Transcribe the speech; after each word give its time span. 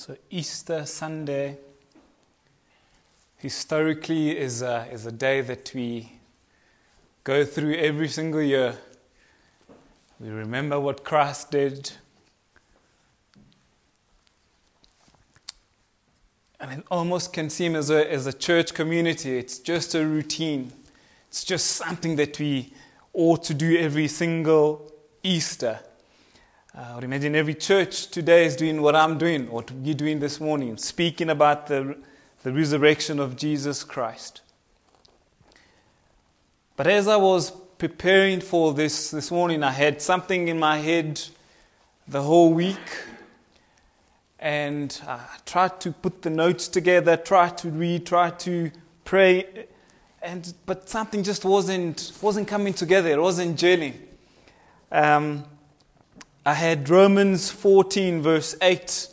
So, 0.00 0.16
Easter 0.30 0.86
Sunday 0.86 1.58
historically 3.36 4.34
is 4.34 4.62
a, 4.62 4.88
is 4.90 5.04
a 5.04 5.12
day 5.12 5.42
that 5.42 5.72
we 5.74 6.12
go 7.22 7.44
through 7.44 7.74
every 7.74 8.08
single 8.08 8.40
year. 8.40 8.78
We 10.18 10.30
remember 10.30 10.80
what 10.80 11.04
Christ 11.04 11.50
did. 11.50 11.92
And 16.58 16.72
it 16.72 16.86
almost 16.90 17.34
can 17.34 17.50
seem 17.50 17.76
as 17.76 17.90
a, 17.90 18.10
as 18.10 18.26
a 18.26 18.32
church 18.32 18.72
community, 18.72 19.36
it's 19.36 19.58
just 19.58 19.94
a 19.94 20.06
routine. 20.06 20.72
It's 21.28 21.44
just 21.44 21.66
something 21.66 22.16
that 22.16 22.38
we 22.38 22.72
ought 23.12 23.44
to 23.44 23.52
do 23.52 23.76
every 23.76 24.08
single 24.08 24.94
Easter. 25.22 25.80
Uh, 26.72 27.00
imagine 27.02 27.34
every 27.34 27.54
church 27.54 28.06
today 28.12 28.46
is 28.46 28.54
doing 28.54 28.80
what 28.80 28.94
I'm 28.94 29.18
doing, 29.18 29.50
what 29.50 29.72
you're 29.82 29.92
doing 29.92 30.20
this 30.20 30.38
morning, 30.38 30.76
speaking 30.76 31.28
about 31.28 31.66
the, 31.66 31.96
the 32.44 32.52
resurrection 32.52 33.18
of 33.18 33.34
Jesus 33.34 33.82
Christ. 33.82 34.40
But 36.76 36.86
as 36.86 37.08
I 37.08 37.16
was 37.16 37.50
preparing 37.78 38.40
for 38.40 38.72
this 38.72 39.10
this 39.10 39.32
morning, 39.32 39.64
I 39.64 39.72
had 39.72 40.00
something 40.00 40.46
in 40.46 40.60
my 40.60 40.78
head 40.78 41.20
the 42.06 42.22
whole 42.22 42.52
week. 42.54 42.78
And 44.38 44.96
I 45.08 45.22
tried 45.44 45.80
to 45.80 45.90
put 45.90 46.22
the 46.22 46.30
notes 46.30 46.68
together, 46.68 47.16
tried 47.16 47.58
to 47.58 47.68
read, 47.68 48.06
tried 48.06 48.38
to 48.40 48.70
pray, 49.04 49.66
and 50.22 50.54
but 50.66 50.88
something 50.88 51.24
just 51.24 51.44
wasn't 51.44 52.12
wasn't 52.22 52.46
coming 52.46 52.74
together. 52.74 53.08
It 53.08 53.20
wasn't 53.20 53.58
gelling. 53.58 53.94
Um, 54.92 55.44
I 56.44 56.54
had 56.54 56.88
Romans 56.88 57.50
14, 57.50 58.22
verse 58.22 58.56
8 58.62 59.08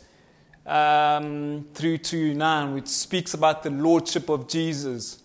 um, 0.64 1.66
through 1.74 1.98
to 1.98 2.32
9, 2.32 2.72
which 2.72 2.88
speaks 2.88 3.34
about 3.34 3.62
the 3.62 3.68
lordship 3.68 4.30
of 4.30 4.48
Jesus, 4.48 5.22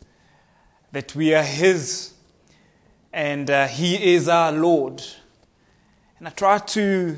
that 0.91 1.15
we 1.15 1.33
are 1.33 1.43
His 1.43 2.11
and 3.13 3.49
uh, 3.49 3.67
He 3.67 4.15
is 4.15 4.27
our 4.27 4.51
Lord. 4.51 5.01
And 6.19 6.27
I 6.27 6.31
tried 6.31 6.67
to 6.69 7.15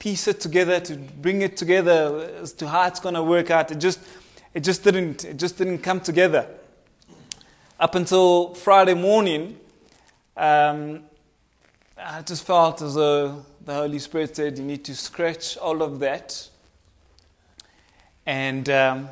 piece 0.00 0.26
it 0.26 0.40
together, 0.40 0.80
to 0.80 0.96
bring 0.96 1.42
it 1.42 1.56
together 1.56 2.28
as 2.40 2.52
to 2.54 2.68
how 2.68 2.88
it's 2.88 2.98
going 2.98 3.14
to 3.14 3.22
work 3.22 3.52
out. 3.52 3.70
It 3.70 3.78
just, 3.78 4.00
it 4.52 4.64
just 4.64 4.82
didn't, 4.82 5.24
it 5.24 5.36
just 5.36 5.58
didn't 5.58 5.78
come 5.78 6.00
together. 6.00 6.48
Up 7.78 7.94
until 7.94 8.52
Friday 8.54 8.94
morning, 8.94 9.60
um, 10.36 11.04
I 11.96 12.22
just 12.22 12.44
felt 12.44 12.82
as 12.82 12.96
though 12.96 13.46
the 13.64 13.74
Holy 13.74 13.98
Spirit 13.98 14.36
said, 14.36 14.58
You 14.58 14.64
need 14.64 14.84
to 14.84 14.94
scratch 14.94 15.56
all 15.56 15.82
of 15.82 15.98
that. 16.00 16.48
And 18.26 18.68
um, 18.68 19.08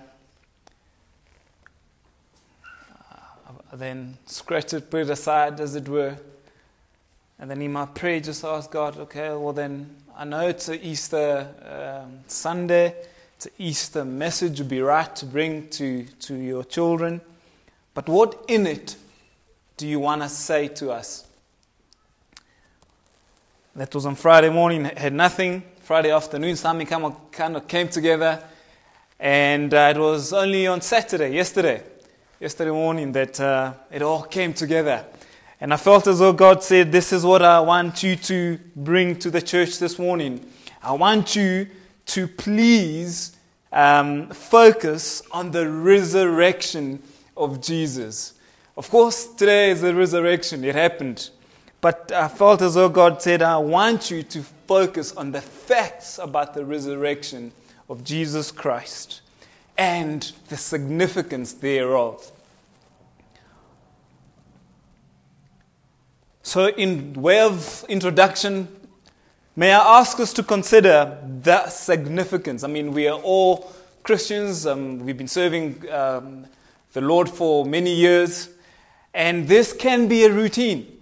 then 3.72 4.16
scratch 4.26 4.74
it, 4.74 4.90
put 4.90 5.02
it 5.02 5.10
aside, 5.10 5.60
as 5.60 5.74
it 5.74 5.88
were. 5.88 6.16
And 7.38 7.50
then 7.50 7.62
in 7.62 7.72
my 7.72 7.86
prayer, 7.86 8.20
just 8.20 8.44
ask 8.44 8.70
God, 8.70 8.98
okay, 8.98 9.30
well, 9.30 9.52
then 9.52 9.96
I 10.16 10.24
know 10.24 10.48
it's 10.48 10.68
an 10.68 10.80
Easter 10.82 11.48
um, 12.04 12.20
Sunday, 12.26 12.94
it's 13.36 13.46
an 13.46 13.52
Easter 13.58 14.04
message 14.04 14.58
would 14.58 14.68
be 14.68 14.82
right 14.82 15.14
to 15.16 15.26
bring 15.26 15.68
to, 15.70 16.04
to 16.04 16.34
your 16.34 16.64
children. 16.64 17.20
But 17.94 18.08
what 18.08 18.44
in 18.46 18.66
it 18.66 18.96
do 19.76 19.88
you 19.88 19.98
want 20.00 20.22
to 20.22 20.28
say 20.28 20.68
to 20.68 20.90
us? 20.90 21.26
That 23.76 23.94
was 23.94 24.04
on 24.04 24.16
Friday 24.16 24.50
morning, 24.50 24.84
had 24.84 25.12
nothing. 25.12 25.62
Friday 25.82 26.10
afternoon, 26.10 26.56
something 26.56 26.88
kind 27.30 27.56
of 27.56 27.68
came 27.68 27.86
together. 27.86 28.42
And 29.20 29.72
uh, 29.72 29.92
it 29.94 29.98
was 29.98 30.32
only 30.32 30.66
on 30.66 30.80
Saturday, 30.80 31.36
yesterday, 31.36 31.80
yesterday 32.40 32.72
morning, 32.72 33.12
that 33.12 33.38
uh, 33.38 33.74
it 33.92 34.02
all 34.02 34.24
came 34.24 34.54
together. 34.54 35.04
And 35.60 35.72
I 35.72 35.76
felt 35.76 36.08
as 36.08 36.18
though 36.18 36.32
God 36.32 36.64
said, 36.64 36.90
This 36.90 37.12
is 37.12 37.24
what 37.24 37.42
I 37.42 37.60
want 37.60 38.02
you 38.02 38.16
to 38.16 38.58
bring 38.74 39.16
to 39.20 39.30
the 39.30 39.40
church 39.40 39.78
this 39.78 40.00
morning. 40.00 40.44
I 40.82 40.90
want 40.90 41.36
you 41.36 41.68
to 42.06 42.26
please 42.26 43.36
um, 43.70 44.30
focus 44.30 45.22
on 45.30 45.52
the 45.52 45.70
resurrection 45.70 47.04
of 47.36 47.60
Jesus. 47.60 48.34
Of 48.76 48.90
course, 48.90 49.26
today 49.26 49.70
is 49.70 49.80
the 49.80 49.94
resurrection, 49.94 50.64
it 50.64 50.74
happened. 50.74 51.30
But 51.80 52.12
I 52.12 52.28
felt 52.28 52.60
as 52.60 52.74
though 52.74 52.90
God 52.90 53.22
said, 53.22 53.40
I 53.40 53.56
want 53.56 54.10
you 54.10 54.22
to 54.22 54.42
focus 54.66 55.12
on 55.12 55.32
the 55.32 55.40
facts 55.40 56.18
about 56.18 56.52
the 56.52 56.64
resurrection 56.64 57.52
of 57.88 58.04
Jesus 58.04 58.52
Christ 58.52 59.22
and 59.78 60.30
the 60.48 60.56
significance 60.56 61.54
thereof. 61.54 62.30
So, 66.42 66.66
in 66.66 67.14
way 67.14 67.40
of 67.40 67.84
introduction, 67.88 68.68
may 69.56 69.72
I 69.72 70.00
ask 70.00 70.20
us 70.20 70.32
to 70.34 70.42
consider 70.42 71.18
the 71.42 71.66
significance? 71.68 72.62
I 72.62 72.68
mean, 72.68 72.92
we 72.92 73.08
are 73.08 73.18
all 73.20 73.72
Christians, 74.02 74.66
um, 74.66 74.98
we've 74.98 75.16
been 75.16 75.28
serving 75.28 75.90
um, 75.90 76.46
the 76.92 77.00
Lord 77.00 77.28
for 77.28 77.64
many 77.64 77.94
years, 77.94 78.50
and 79.14 79.46
this 79.46 79.72
can 79.72 80.08
be 80.08 80.24
a 80.24 80.32
routine. 80.32 80.99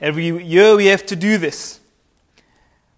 Every 0.00 0.44
year 0.44 0.76
we 0.76 0.86
have 0.86 1.06
to 1.06 1.16
do 1.16 1.38
this. 1.38 1.80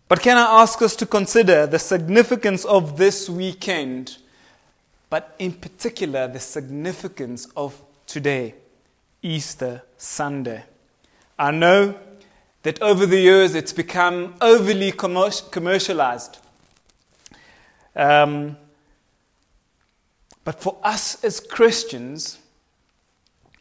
But 0.09 0.21
can 0.21 0.37
I 0.37 0.63
ask 0.63 0.83
us 0.83 0.97
to 0.97 1.07
consider 1.07 1.67
the 1.67 1.79
significance 1.79 2.65
of 2.65 2.97
this 2.97 3.29
weekend, 3.29 4.17
but 5.11 5.37
in 5.39 5.53
particular 5.53 6.27
the 6.27 6.41
significance 6.41 7.47
of 7.57 7.81
today, 8.07 8.55
Easter 9.23 9.83
Sunday? 9.97 10.65
I 11.39 11.53
know 11.53 11.95
that 12.63 12.83
over 12.83 13.07
the 13.07 13.19
years 13.19 13.55
it's 13.55 13.73
become 13.73 14.35
overly 14.41 14.91
commercialized. 14.91 16.39
Um, 17.95 18.57
but 20.45 20.61
for 20.61 20.79
us 20.83 21.23
as 21.23 21.39
Christians, 21.39 22.39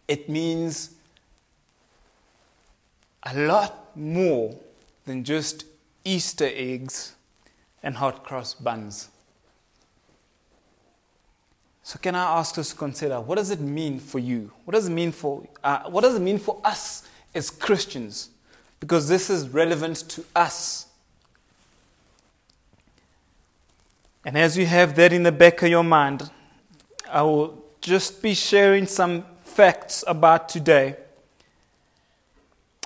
it 0.07 0.27
means 0.29 0.96
a 3.29 3.35
lot 3.35 3.95
more 3.95 4.55
than 5.05 5.23
just 5.23 5.65
Easter 6.03 6.49
eggs 6.53 7.15
and 7.83 7.95
hot 7.95 8.23
cross 8.23 8.53
buns. 8.53 9.09
So, 11.83 11.99
can 11.99 12.15
I 12.15 12.39
ask 12.39 12.57
us 12.57 12.69
to 12.71 12.75
consider 12.75 13.19
what 13.19 13.35
does 13.35 13.49
it 13.49 13.59
mean 13.59 13.99
for 13.99 14.19
you? 14.19 14.51
What 14.65 14.73
does 14.73 14.87
it 14.87 14.91
mean 14.91 15.11
for 15.11 15.47
uh, 15.63 15.89
what 15.89 16.01
does 16.01 16.15
it 16.15 16.21
mean 16.21 16.37
for 16.37 16.59
us 16.63 17.07
as 17.33 17.49
Christians? 17.49 18.29
Because 18.79 19.07
this 19.07 19.29
is 19.29 19.49
relevant 19.49 19.97
to 20.09 20.23
us. 20.35 20.87
And 24.25 24.37
as 24.37 24.57
you 24.57 24.65
have 24.65 24.95
that 24.95 25.13
in 25.13 25.23
the 25.23 25.31
back 25.31 25.63
of 25.63 25.69
your 25.69 25.83
mind, 25.83 26.29
I 27.09 27.21
will 27.21 27.63
just 27.79 28.21
be 28.21 28.33
sharing 28.33 28.85
some 28.85 29.23
facts 29.43 30.03
about 30.05 30.49
today 30.49 30.97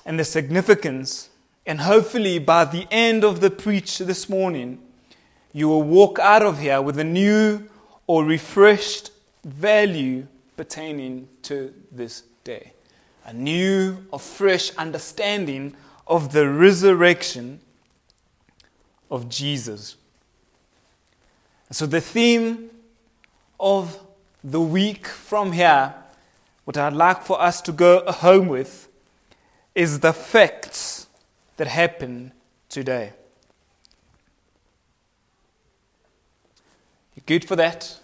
and 0.06 0.20
the 0.20 0.26
significance. 0.26 1.30
And 1.66 1.82
hopefully, 1.82 2.40
by 2.40 2.66
the 2.66 2.88
end 2.92 3.24
of 3.24 3.40
the 3.40 3.50
preach 3.50 4.00
this 4.00 4.28
morning, 4.28 4.80
you 5.54 5.68
will 5.68 5.84
walk 5.84 6.18
out 6.20 6.42
of 6.42 6.60
here 6.60 6.82
with 6.82 6.98
a 6.98 7.04
new 7.04 7.70
or 8.08 8.26
refreshed 8.26 9.12
value 9.44 10.28
pertaining 10.58 11.28
to 11.44 11.74
this 11.92 12.24
day. 12.44 12.74
A 13.26 13.34
new 13.34 14.06
or 14.12 14.20
fresh 14.20 14.74
understanding 14.76 15.76
of 16.08 16.34
the 16.34 16.50
resurrection 16.50 17.60
of 19.10 19.30
Jesus. 19.30 19.96
So, 21.70 21.86
the 21.86 22.02
theme 22.02 22.70
of 23.60 24.00
the 24.44 24.60
week 24.60 25.08
from 25.08 25.52
here, 25.52 25.94
what 26.66 26.78
I'd 26.78 26.94
like 26.94 27.24
for 27.24 27.40
us 27.42 27.62
to 27.62 27.72
go 27.72 28.04
home 28.12 28.48
with, 28.48 28.90
is 29.74 30.00
the 30.00 30.14
facts 30.14 31.08
that 31.58 31.68
happen 31.68 32.32
today. 32.70 33.14
You 37.16 37.22
good 37.26 37.46
for 37.46 37.56
that? 37.56 38.00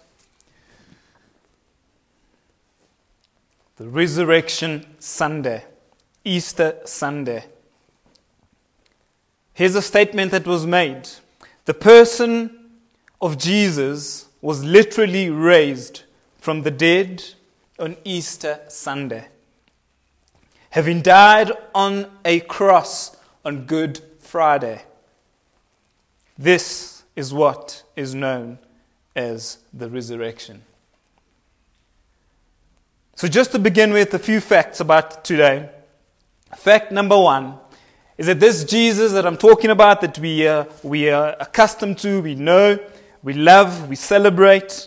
The 3.76 3.86
Resurrection 3.86 4.86
Sunday, 4.98 5.64
Easter 6.24 6.76
Sunday. 6.84 7.44
Here's 9.54 9.74
a 9.74 9.82
statement 9.82 10.30
that 10.32 10.46
was 10.46 10.66
made 10.66 11.08
The 11.64 11.74
person 11.74 12.70
of 13.20 13.38
Jesus 13.38 14.26
was 14.40 14.64
literally 14.64 15.30
raised 15.30 16.04
from 16.38 16.62
the 16.62 16.70
dead 16.70 17.24
on 17.78 17.96
Easter 18.04 18.60
Sunday 18.68 19.28
having 20.78 21.02
died 21.02 21.50
on 21.74 22.06
a 22.24 22.38
cross 22.38 23.16
on 23.44 23.64
Good 23.64 24.00
Friday. 24.20 24.80
This 26.38 27.02
is 27.16 27.34
what 27.34 27.82
is 27.96 28.14
known 28.14 28.60
as 29.16 29.58
the 29.72 29.90
resurrection. 29.90 30.62
So, 33.16 33.26
just 33.26 33.50
to 33.50 33.58
begin 33.58 33.92
with, 33.92 34.14
a 34.14 34.20
few 34.20 34.40
facts 34.40 34.78
about 34.78 35.24
today. 35.24 35.68
Fact 36.56 36.92
number 36.92 37.18
one 37.18 37.58
is 38.16 38.26
that 38.26 38.38
this 38.38 38.62
Jesus 38.62 39.10
that 39.14 39.26
I'm 39.26 39.36
talking 39.36 39.70
about, 39.70 40.00
that 40.02 40.16
we, 40.20 40.46
uh, 40.46 40.66
we 40.84 41.10
are 41.10 41.34
accustomed 41.40 41.98
to, 41.98 42.22
we 42.22 42.36
know, 42.36 42.78
we 43.24 43.32
love, 43.32 43.88
we 43.88 43.96
celebrate, 43.96 44.86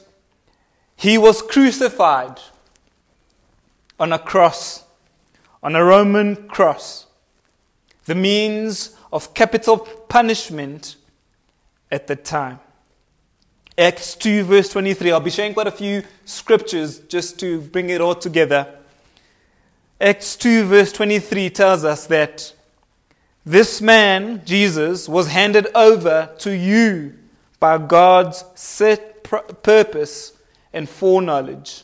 he 0.95 1.17
was 1.17 1.41
crucified 1.41 2.39
on 3.99 4.13
a 4.13 4.19
cross, 4.19 4.85
on 5.63 5.75
a 5.75 5.83
Roman 5.83 6.47
cross, 6.47 7.07
the 8.05 8.15
means 8.15 8.95
of 9.13 9.33
capital 9.33 9.77
punishment 9.77 10.95
at 11.91 12.07
the 12.07 12.15
time. 12.15 12.59
Acts 13.77 14.15
2, 14.15 14.43
verse 14.43 14.69
23. 14.69 15.11
I'll 15.11 15.19
be 15.19 15.29
sharing 15.29 15.53
quite 15.53 15.67
a 15.67 15.71
few 15.71 16.03
scriptures 16.25 16.99
just 16.99 17.39
to 17.39 17.61
bring 17.61 17.89
it 17.89 18.01
all 18.01 18.15
together. 18.15 18.75
Acts 19.99 20.35
2, 20.35 20.65
verse 20.65 20.91
23 20.91 21.49
tells 21.51 21.85
us 21.85 22.07
that 22.07 22.53
this 23.45 23.81
man, 23.81 24.41
Jesus, 24.45 25.07
was 25.07 25.27
handed 25.27 25.67
over 25.73 26.29
to 26.39 26.55
you 26.55 27.15
by 27.59 27.77
God's 27.77 28.43
set 28.55 29.23
purpose 29.23 30.33
and 30.73 30.87
foreknowledge. 30.89 31.83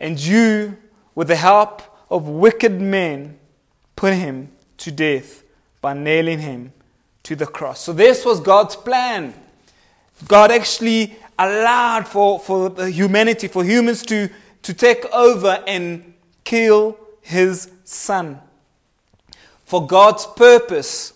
And 0.00 0.18
you, 0.18 0.76
with 1.14 1.28
the 1.28 1.36
help 1.36 1.82
of 2.10 2.28
wicked 2.28 2.80
men, 2.80 3.38
put 3.96 4.14
him 4.14 4.50
to 4.78 4.90
death 4.90 5.42
by 5.80 5.94
nailing 5.94 6.40
him 6.40 6.72
to 7.24 7.36
the 7.36 7.46
cross. 7.46 7.80
So, 7.80 7.92
this 7.92 8.24
was 8.24 8.40
God's 8.40 8.76
plan 8.76 9.34
God 10.28 10.50
actually 10.50 11.16
allowed 11.38 12.06
for, 12.06 12.38
for 12.38 12.86
humanity, 12.86 13.48
for 13.48 13.64
humans 13.64 14.02
to, 14.06 14.30
to 14.62 14.74
take 14.74 15.04
over 15.06 15.62
and 15.66 16.14
kill 16.44 16.96
his 17.20 17.70
son. 17.84 18.40
For 19.64 19.86
God's 19.86 20.26
purpose. 20.26 21.12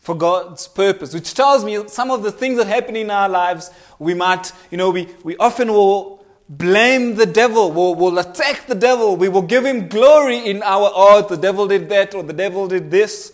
For 0.00 0.14
God's 0.14 0.66
purpose, 0.66 1.12
which 1.12 1.34
tells 1.34 1.64
me 1.64 1.86
some 1.88 2.10
of 2.10 2.22
the 2.22 2.32
things 2.32 2.56
that 2.56 2.66
happen 2.66 2.96
in 2.96 3.10
our 3.10 3.28
lives, 3.28 3.70
we 3.98 4.14
might, 4.14 4.50
you 4.70 4.78
know, 4.78 4.90
we, 4.90 5.08
we 5.22 5.36
often 5.36 5.68
will 5.68 6.19
blame 6.50 7.14
the 7.14 7.26
devil, 7.26 7.70
we'll, 7.70 7.94
we'll 7.94 8.18
attack 8.18 8.66
the 8.66 8.74
devil, 8.74 9.16
we 9.16 9.28
will 9.28 9.42
give 9.42 9.64
him 9.64 9.86
glory 9.86 10.38
in 10.38 10.62
our, 10.64 10.90
oh, 10.92 11.24
the 11.26 11.36
devil 11.36 11.68
did 11.68 11.88
that 11.88 12.12
or 12.12 12.24
the 12.24 12.32
devil 12.32 12.66
did 12.66 12.90
this. 12.90 13.32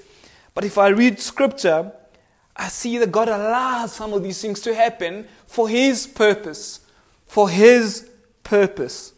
But 0.54 0.64
if 0.64 0.76
I 0.76 0.88
read 0.88 1.18
scripture, 1.18 1.92
I 2.54 2.68
see 2.68 2.98
that 2.98 3.12
God 3.12 3.28
allows 3.28 3.92
some 3.92 4.12
of 4.12 4.22
these 4.22 4.40
things 4.40 4.60
to 4.60 4.74
happen 4.74 5.26
for 5.46 5.68
His 5.68 6.06
purpose. 6.06 6.80
For 7.26 7.48
His 7.48 8.08
purpose. 8.42 9.12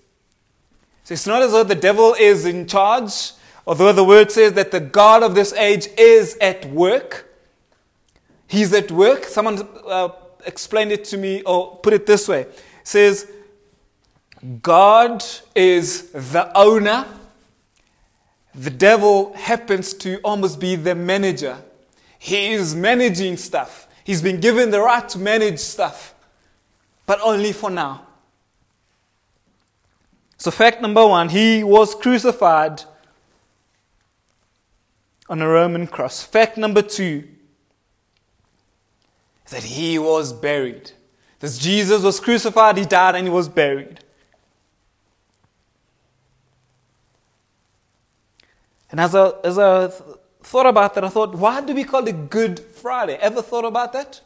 So 1.05 1.15
it's 1.15 1.27
not 1.27 1.43
as 1.43 1.53
though 1.53 1.65
the 1.65 1.75
devil 1.75 2.15
is 2.19 2.45
in 2.45 2.67
charge, 2.67 3.33
although 3.67 3.93
the 3.93 4.05
word 4.05 4.31
says 4.33 4.55
that 4.55 4.73
the 4.73 4.81
God 4.81 5.23
of 5.23 5.35
this 5.35 5.53
age 5.53 5.87
is 5.97 6.37
at 6.41 6.65
work. 6.67 7.33
He's 8.49 8.73
at 8.73 8.91
work. 8.91 9.25
Someone 9.25 9.67
uh, 9.87 10.11
explained 10.45 10.93
it 10.93 11.05
to 11.07 11.17
me, 11.17 11.43
or 11.43 11.77
put 11.77 11.93
it 11.93 12.07
this 12.07 12.27
way. 12.29 12.43
It 12.43 12.59
says, 12.83 13.31
God 14.63 15.25
is 15.55 16.11
the 16.11 16.51
owner 16.57 17.07
the 18.59 18.71
devil 18.71 19.33
happens 19.35 19.95
to 19.95 20.19
almost 20.19 20.59
be 20.59 20.75
the 20.75 20.95
manager. 20.95 21.59
He 22.19 22.53
is 22.53 22.75
managing 22.75 23.37
stuff. 23.37 23.87
He's 24.03 24.21
been 24.21 24.41
given 24.41 24.71
the 24.71 24.81
right 24.81 25.09
to 25.11 25.19
manage 25.19 25.61
stuff, 25.61 26.13
but 27.07 27.21
only 27.23 27.53
for 27.53 27.71
now. 27.71 28.05
So, 30.39 30.51
fact 30.51 30.83
number 30.83 31.07
one, 31.07 31.29
he 31.29 31.63
was 31.63 31.95
crucified 31.95 32.83
on 35.29 35.41
a 35.41 35.49
Roman 35.49 35.87
cross. 35.87 36.23
Fact 36.25 36.57
number 36.57 36.83
two 36.83 37.29
that 39.51 39.63
he 39.63 40.01
was 40.01 40.33
buried. 40.33 40.91
This 41.39 41.59
Jesus 41.59 42.03
was 42.03 42.19
crucified, 42.19 42.77
he 42.77 42.85
died, 42.85 43.15
and 43.15 43.27
he 43.27 43.33
was 43.33 43.49
buried. 43.49 44.01
And 48.91 49.01
as 49.01 49.15
I, 49.15 49.33
as 49.45 49.59
I 49.59 49.89
thought 50.43 50.67
about 50.67 50.95
that, 50.95 51.05
I 51.05 51.09
thought, 51.09 51.35
why 51.35 51.61
do 51.61 51.75
we 51.75 51.85
call 51.85 52.07
it 52.07 52.31
Good 52.31 52.61
Friday? 52.61 53.15
Ever 53.21 53.43
thought 53.43 53.65
about 53.65 53.93
that? 53.93 54.21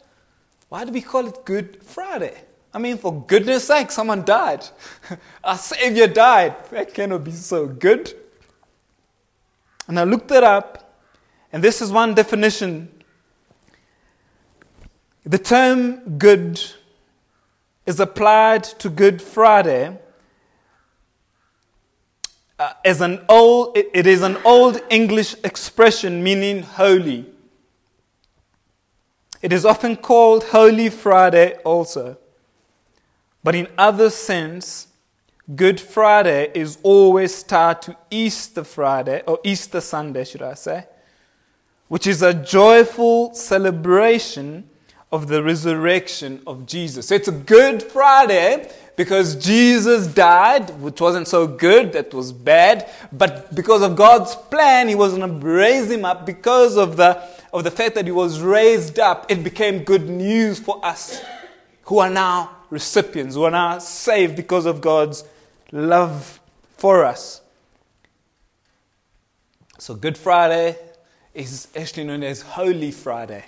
Why 0.68 0.84
do 0.84 0.92
we 0.92 1.00
call 1.00 1.26
it 1.26 1.44
Good 1.44 1.82
Friday? 1.82 2.34
I 2.72 2.78
mean, 2.78 2.96
for 2.96 3.22
goodness 3.24 3.66
sake, 3.66 3.90
someone 3.90 4.24
died. 4.24 4.64
Our 5.44 5.58
Savior 5.58 6.06
died. 6.06 6.54
That 6.70 6.94
cannot 6.94 7.24
be 7.24 7.32
so 7.32 7.66
good. 7.66 8.14
And 9.88 9.98
I 9.98 10.04
looked 10.04 10.30
it 10.30 10.44
up, 10.44 10.98
and 11.52 11.62
this 11.62 11.82
is 11.82 11.90
one 11.90 12.14
definition. 12.14 12.88
The 15.24 15.38
term 15.38 16.18
good 16.18 16.60
is 17.84 18.00
applied 18.00 18.64
to 18.64 18.88
Good 18.88 19.20
Friday 19.20 19.98
uh, 22.62 22.74
as 22.84 23.00
an 23.00 23.20
old, 23.28 23.76
it 23.76 24.06
is 24.06 24.22
an 24.22 24.36
old 24.44 24.80
English 24.88 25.34
expression 25.42 26.22
meaning 26.22 26.62
holy. 26.62 27.26
It 29.40 29.52
is 29.52 29.64
often 29.64 29.96
called 29.96 30.44
Holy 30.44 30.88
Friday 30.88 31.54
also. 31.64 32.18
But 33.42 33.56
in 33.56 33.66
other 33.76 34.10
sense, 34.10 34.86
Good 35.56 35.80
Friday 35.80 36.52
is 36.54 36.78
always 36.84 37.42
tied 37.42 37.82
to 37.82 37.96
Easter 38.10 38.62
Friday, 38.62 39.22
or 39.26 39.40
Easter 39.42 39.80
Sunday, 39.80 40.22
should 40.22 40.42
I 40.42 40.54
say, 40.54 40.86
which 41.88 42.06
is 42.06 42.22
a 42.22 42.32
joyful 42.32 43.34
celebration 43.34 44.70
of 45.12 45.28
the 45.28 45.42
resurrection 45.42 46.42
of 46.46 46.64
Jesus. 46.64 47.08
So 47.08 47.14
it's 47.14 47.28
a 47.28 47.32
Good 47.32 47.82
Friday 47.82 48.72
because 48.96 49.36
Jesus 49.36 50.06
died, 50.06 50.70
which 50.80 51.00
wasn't 51.00 51.28
so 51.28 51.46
good, 51.46 51.92
that 51.92 52.14
was 52.14 52.32
bad, 52.32 52.90
but 53.12 53.54
because 53.54 53.82
of 53.82 53.94
God's 53.94 54.34
plan, 54.34 54.88
He 54.88 54.94
was 54.94 55.14
going 55.14 55.40
to 55.40 55.46
raise 55.46 55.90
Him 55.90 56.06
up. 56.06 56.24
Because 56.24 56.78
of 56.78 56.96
the, 56.96 57.22
of 57.52 57.62
the 57.62 57.70
fact 57.70 57.94
that 57.94 58.06
He 58.06 58.12
was 58.12 58.40
raised 58.40 58.98
up, 58.98 59.31
it 59.31 59.44
became 59.44 59.84
good 59.84 60.08
news 60.08 60.58
for 60.58 60.82
us 60.84 61.22
who 61.82 61.98
are 61.98 62.10
now 62.10 62.50
recipients, 62.70 63.34
who 63.34 63.44
are 63.44 63.50
now 63.50 63.78
saved 63.78 64.34
because 64.34 64.64
of 64.64 64.81
God's 64.81 65.24
love 65.72 66.40
for 66.78 67.04
us. 67.04 67.42
So, 69.78 69.94
Good 69.94 70.16
Friday 70.16 70.78
is 71.34 71.69
actually 71.76 72.04
known 72.04 72.22
as 72.22 72.40
Holy 72.40 72.92
Friday. 72.92 73.44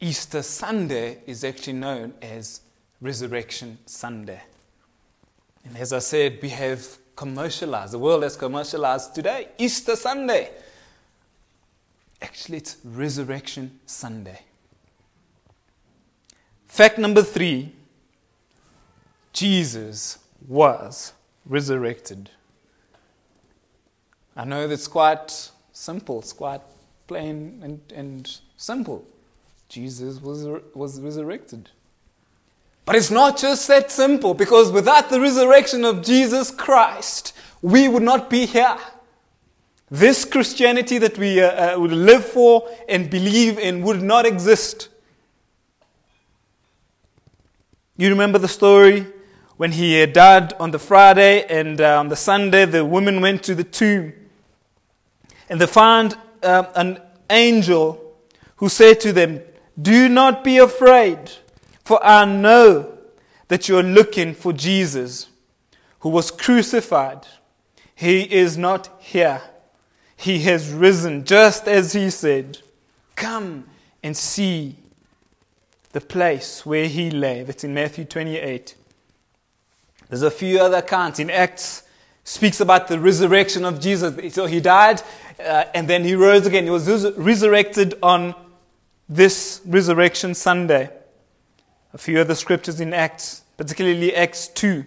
Easter 0.00 0.42
Sunday 0.42 1.18
is 1.26 1.44
actually 1.44 1.74
known 1.74 2.14
as 2.22 2.62
Resurrection 3.02 3.78
Sunday. 3.84 4.40
And 5.64 5.76
as 5.76 5.92
I 5.92 5.98
said, 5.98 6.38
we 6.40 6.48
have 6.48 6.86
commercialized, 7.14 7.92
the 7.92 7.98
world 7.98 8.22
has 8.22 8.34
commercialized 8.34 9.14
today, 9.14 9.48
Easter 9.58 9.96
Sunday. 9.96 10.48
Actually, 12.22 12.58
it's 12.58 12.78
Resurrection 12.82 13.78
Sunday. 13.84 14.40
Fact 16.66 16.98
number 16.98 17.22
three 17.22 17.72
Jesus 19.32 20.18
was 20.48 21.12
resurrected. 21.44 22.30
I 24.34 24.44
know 24.44 24.66
that's 24.66 24.88
quite 24.88 25.50
simple, 25.72 26.20
it's 26.20 26.32
quite 26.32 26.62
plain 27.06 27.60
and, 27.62 27.80
and 27.94 28.40
simple. 28.56 29.06
Jesus 29.70 30.20
was, 30.20 30.46
was 30.74 31.00
resurrected. 31.00 31.70
But 32.84 32.96
it's 32.96 33.10
not 33.10 33.38
just 33.38 33.68
that 33.68 33.92
simple 33.92 34.34
because 34.34 34.72
without 34.72 35.10
the 35.10 35.20
resurrection 35.20 35.84
of 35.84 36.02
Jesus 36.02 36.50
Christ, 36.50 37.32
we 37.62 37.86
would 37.86 38.02
not 38.02 38.28
be 38.28 38.46
here. 38.46 38.76
This 39.88 40.24
Christianity 40.24 40.98
that 40.98 41.16
we 41.16 41.40
uh, 41.40 41.76
uh, 41.76 41.80
would 41.80 41.92
live 41.92 42.24
for 42.24 42.68
and 42.88 43.08
believe 43.08 43.60
in 43.60 43.82
would 43.82 44.02
not 44.02 44.26
exist. 44.26 44.88
You 47.96 48.08
remember 48.08 48.38
the 48.38 48.48
story 48.48 49.06
when 49.56 49.70
he 49.70 50.04
died 50.06 50.54
on 50.54 50.72
the 50.72 50.80
Friday 50.80 51.44
and 51.44 51.80
uh, 51.80 52.00
on 52.00 52.08
the 52.08 52.16
Sunday, 52.16 52.64
the 52.64 52.84
women 52.84 53.20
went 53.20 53.44
to 53.44 53.54
the 53.54 53.64
tomb 53.64 54.14
and 55.48 55.60
they 55.60 55.66
found 55.68 56.16
uh, 56.42 56.64
an 56.74 57.00
angel 57.28 58.16
who 58.56 58.68
said 58.68 59.00
to 59.02 59.12
them, 59.12 59.42
Do 59.80 60.08
not 60.08 60.44
be 60.44 60.58
afraid. 60.58 61.30
For 61.84 62.02
I 62.04 62.24
know 62.24 62.98
that 63.48 63.68
you're 63.68 63.82
looking 63.82 64.34
for 64.34 64.52
Jesus 64.52 65.28
who 66.00 66.08
was 66.08 66.30
crucified. 66.30 67.26
He 67.94 68.22
is 68.22 68.56
not 68.56 68.88
here. 69.00 69.42
He 70.16 70.40
has 70.40 70.70
risen 70.70 71.24
just 71.24 71.66
as 71.66 71.92
he 71.92 72.10
said. 72.10 72.58
Come 73.16 73.64
and 74.02 74.16
see 74.16 74.76
the 75.92 76.00
place 76.00 76.64
where 76.64 76.86
he 76.86 77.10
lay. 77.10 77.42
That's 77.42 77.64
in 77.64 77.74
Matthew 77.74 78.04
28. 78.04 78.76
There's 80.08 80.22
a 80.22 80.30
few 80.30 80.60
other 80.60 80.78
accounts. 80.78 81.18
In 81.18 81.30
Acts, 81.30 81.82
speaks 82.24 82.60
about 82.60 82.88
the 82.88 82.98
resurrection 82.98 83.64
of 83.64 83.80
Jesus. 83.80 84.34
So 84.34 84.46
he 84.46 84.60
died 84.60 85.02
uh, 85.38 85.64
and 85.74 85.88
then 85.88 86.04
he 86.04 86.14
rose 86.14 86.46
again. 86.46 86.64
He 86.64 86.70
was 86.70 86.88
resurrected 87.16 87.94
on 88.02 88.34
this 89.10 89.60
resurrection 89.66 90.34
Sunday. 90.34 90.88
A 91.92 91.98
few 91.98 92.20
other 92.20 92.36
scriptures 92.36 92.80
in 92.80 92.94
Acts, 92.94 93.42
particularly 93.56 94.14
Acts 94.14 94.46
2, 94.46 94.86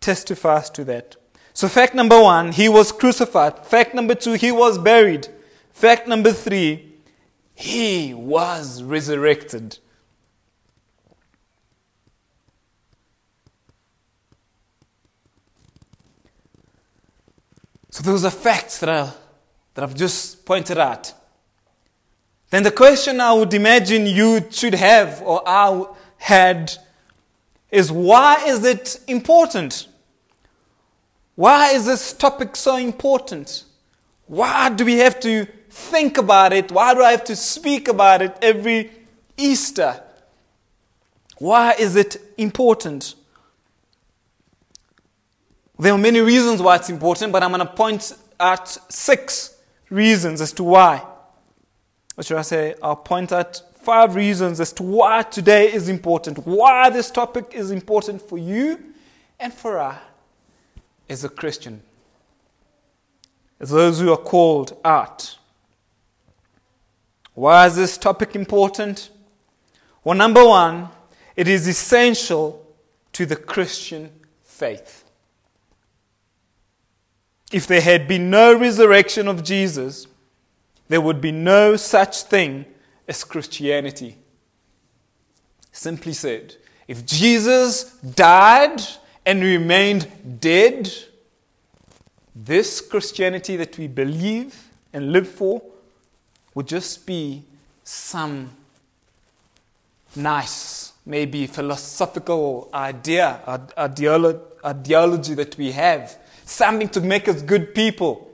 testifies 0.00 0.70
to 0.70 0.84
that. 0.84 1.16
So, 1.52 1.68
fact 1.68 1.94
number 1.94 2.20
one, 2.20 2.52
he 2.52 2.70
was 2.70 2.90
crucified. 2.90 3.66
Fact 3.66 3.94
number 3.94 4.14
two, 4.14 4.32
he 4.32 4.50
was 4.50 4.78
buried. 4.78 5.28
Fact 5.70 6.08
number 6.08 6.32
three, 6.32 6.94
he 7.54 8.14
was 8.14 8.82
resurrected. 8.82 9.78
So 17.90 18.02
those 18.02 18.24
are 18.24 18.30
facts 18.30 18.78
that, 18.78 18.88
I, 18.88 19.12
that 19.74 19.84
I've 19.84 19.94
just 19.94 20.46
pointed 20.46 20.78
out. 20.78 21.12
Then 22.52 22.64
the 22.64 22.70
question 22.70 23.18
I 23.18 23.32
would 23.32 23.54
imagine 23.54 24.04
you 24.04 24.44
should 24.50 24.74
have, 24.74 25.22
or 25.22 25.42
I 25.46 25.86
had, 26.18 26.70
is 27.70 27.90
why 27.90 28.44
is 28.46 28.62
it 28.62 29.00
important? 29.08 29.88
Why 31.34 31.70
is 31.70 31.86
this 31.86 32.12
topic 32.12 32.54
so 32.54 32.76
important? 32.76 33.64
Why 34.26 34.68
do 34.68 34.84
we 34.84 34.98
have 34.98 35.18
to 35.20 35.46
think 35.70 36.18
about 36.18 36.52
it? 36.52 36.70
Why 36.70 36.92
do 36.92 37.02
I 37.02 37.12
have 37.12 37.24
to 37.24 37.36
speak 37.36 37.88
about 37.88 38.20
it 38.20 38.36
every 38.42 38.90
Easter? 39.38 40.02
Why 41.38 41.72
is 41.78 41.96
it 41.96 42.18
important? 42.36 43.14
There 45.78 45.94
are 45.94 45.98
many 45.98 46.20
reasons 46.20 46.60
why 46.60 46.76
it's 46.76 46.90
important, 46.90 47.32
but 47.32 47.42
I'm 47.42 47.50
going 47.50 47.66
to 47.66 47.72
point 47.72 48.12
out 48.38 48.68
six 48.92 49.56
reasons 49.88 50.42
as 50.42 50.52
to 50.52 50.64
why. 50.64 51.06
Or 52.16 52.22
should 52.22 52.36
I 52.36 52.42
say, 52.42 52.74
I'll 52.82 52.96
point 52.96 53.32
out 53.32 53.62
five 53.82 54.14
reasons 54.14 54.60
as 54.60 54.72
to 54.74 54.82
why 54.82 55.22
today 55.22 55.72
is 55.72 55.88
important, 55.88 56.46
why 56.46 56.90
this 56.90 57.10
topic 57.10 57.52
is 57.52 57.70
important 57.70 58.22
for 58.22 58.38
you 58.38 58.78
and 59.40 59.52
for 59.52 59.78
us 59.78 59.98
as 61.08 61.24
a 61.24 61.28
Christian, 61.28 61.82
as 63.60 63.70
those 63.70 64.00
who 64.00 64.12
are 64.12 64.16
called 64.16 64.78
out. 64.84 65.36
Why 67.34 67.66
is 67.66 67.76
this 67.76 67.96
topic 67.98 68.36
important? 68.36 69.10
Well, 70.04 70.16
number 70.16 70.44
one, 70.44 70.88
it 71.34 71.48
is 71.48 71.66
essential 71.66 72.66
to 73.12 73.26
the 73.26 73.36
Christian 73.36 74.10
faith. 74.42 75.04
If 77.50 77.66
there 77.66 77.80
had 77.80 78.08
been 78.08 78.30
no 78.30 78.56
resurrection 78.56 79.28
of 79.28 79.42
Jesus, 79.42 80.06
there 80.92 81.00
would 81.00 81.22
be 81.22 81.32
no 81.32 81.74
such 81.74 82.24
thing 82.24 82.66
as 83.08 83.24
Christianity. 83.24 84.18
Simply 85.72 86.12
said, 86.12 86.56
if 86.86 87.06
Jesus 87.06 87.94
died 87.94 88.78
and 89.24 89.42
remained 89.42 90.06
dead, 90.38 90.92
this 92.36 92.82
Christianity 92.82 93.56
that 93.56 93.78
we 93.78 93.86
believe 93.86 94.68
and 94.92 95.12
live 95.12 95.28
for 95.28 95.62
would 96.54 96.68
just 96.68 97.06
be 97.06 97.42
some 97.82 98.50
nice, 100.14 100.92
maybe 101.06 101.46
philosophical 101.46 102.68
idea, 102.74 103.40
ideology 103.78 105.32
that 105.32 105.56
we 105.56 105.72
have 105.72 106.18
something 106.44 106.90
to 106.90 107.00
make 107.00 107.28
us 107.28 107.40
good 107.40 107.74
people. 107.74 108.30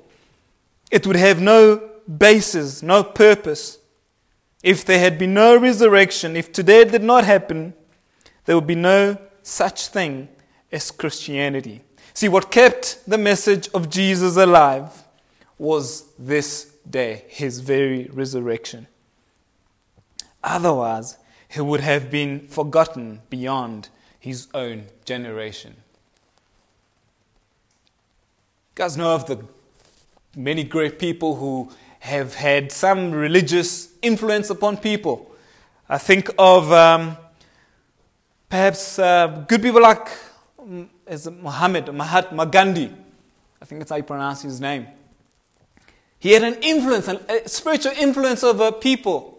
It 0.91 1.07
would 1.07 1.15
have 1.15 1.41
no 1.41 1.85
basis, 2.17 2.83
no 2.83 3.05
purpose. 3.05 3.79
If 4.63 4.85
there 4.85 4.99
had 4.99 5.19
been 5.19 5.35
no 5.35 5.57
resurrection, 5.57 6.37
if 6.37 6.53
today 6.53 6.85
did 6.85 7.03
not 7.03 7.25
happen, 7.25 7.75
there 8.45 8.57
would 8.57 8.67
be 8.67 8.75
no 8.75 9.19
such 9.43 9.89
thing 9.89 10.29
as 10.73 10.91
Christianity. 10.91 11.83
See, 12.15 12.29
what 12.29 12.51
kept 12.51 12.99
the 13.07 13.19
message 13.19 13.69
of 13.73 13.89
Jesus 13.89 14.37
alive 14.37 15.05
was 15.59 16.05
this 16.19 16.73
day, 16.89 17.25
his 17.29 17.61
very 17.61 18.05
resurrection. 18.13 18.87
Otherwise, 20.43 21.19
he 21.49 21.61
would 21.61 21.81
have 21.81 22.11
been 22.11 22.49
forgotten 22.49 23.21
beyond 23.31 23.89
his 24.19 24.49
own 24.55 24.87
generation 25.05 25.77
guys 28.79 28.97
know 28.97 29.13
of 29.13 29.27
the 29.27 29.45
many 30.37 30.63
great 30.63 31.01
people 31.01 31.35
who 31.35 31.69
have 32.01 32.35
had 32.35 32.73
some 32.73 33.11
religious 33.13 33.93
influence 34.03 34.51
upon 34.51 34.77
people. 34.77 35.31
I 35.89 35.99
think 35.99 36.31
of 36.39 36.71
um, 36.73 37.17
perhaps 38.49 38.99
uh, 38.99 39.45
good 39.49 39.63
people 39.63 39.83
like 39.83 40.09
um, 40.59 40.91
is 41.07 41.31
Muhammad, 41.31 41.93
Mahatma 41.93 42.47
Gandhi. 42.47 42.93
I 43.61 43.65
think 43.65 43.81
that's 43.81 43.91
how 43.91 43.97
you 43.97 44.03
pronounce 44.03 44.43
his 44.43 44.61
name. 44.61 44.87
He 46.19 46.33
had 46.33 46.43
an 46.43 46.55
influence, 46.63 47.09
a 47.09 47.49
spiritual 47.49 47.93
influence 47.93 48.43
over 48.43 48.73
people. 48.73 49.35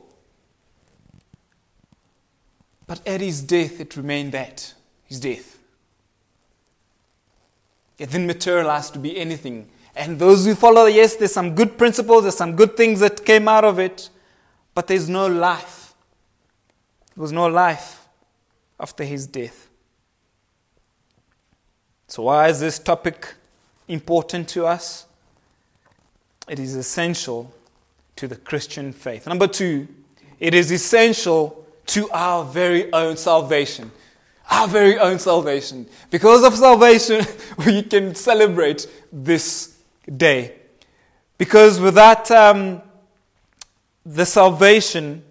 But 2.88 3.06
at 3.08 3.22
his 3.22 3.42
death, 3.42 3.80
it 3.80 3.96
remained 3.96 4.32
that 4.32 4.74
his 5.06 5.20
death. 5.20 5.60
It 7.98 8.12
didn't 8.12 8.28
materialize 8.28 8.90
to 8.92 9.00
be 9.00 9.18
anything. 9.18 9.70
And 10.00 10.18
those 10.18 10.46
who 10.46 10.56
follow, 10.56 10.86
yes, 10.86 11.18
there's 11.18 11.34
some 11.34 11.54
good 11.54 11.78
principles, 11.78 12.24
there's 12.24 12.38
some 12.38 12.56
good 12.56 12.78
things 12.78 13.02
that 13.02 13.26
came 13.26 13.50
out 13.50 13.66
of 13.66 13.80
it, 13.80 14.10
but 14.74 14.88
there's 14.88 15.10
no 15.10 15.28
life. 15.28 15.94
There 17.16 17.22
was 17.22 17.34
no 17.34 17.48
life 17.48 18.08
after 18.80 19.04
his 19.04 19.28
death. 19.28 19.68
So, 22.08 22.24
why 22.24 22.48
is 22.48 22.62
this 22.62 22.80
topic 22.80 23.34
important 23.90 24.48
to 24.50 24.66
us? 24.66 25.06
It 26.48 26.60
is 26.60 26.76
essential 26.76 27.54
to 28.16 28.28
the 28.30 28.38
Christian 28.38 28.94
faith. 28.94 29.28
Number 29.28 29.48
two, 29.48 29.86
it 30.40 30.54
is 30.54 30.72
essential 30.72 31.68
to 31.88 32.10
our 32.12 32.46
very 32.46 32.92
own 32.94 33.18
salvation 33.18 33.92
our 34.52 34.68
very 34.68 34.98
own 34.98 35.20
salvation. 35.20 35.88
Because 36.10 36.44
of 36.44 36.56
salvation, 36.56 37.24
we 37.68 37.84
can 37.84 38.16
celebrate 38.16 38.88
this 39.12 39.79
day. 40.16 40.56
Because 41.38 41.80
without 41.80 42.30
um, 42.32 42.82
the 44.06 44.26
salvation, 44.26 45.24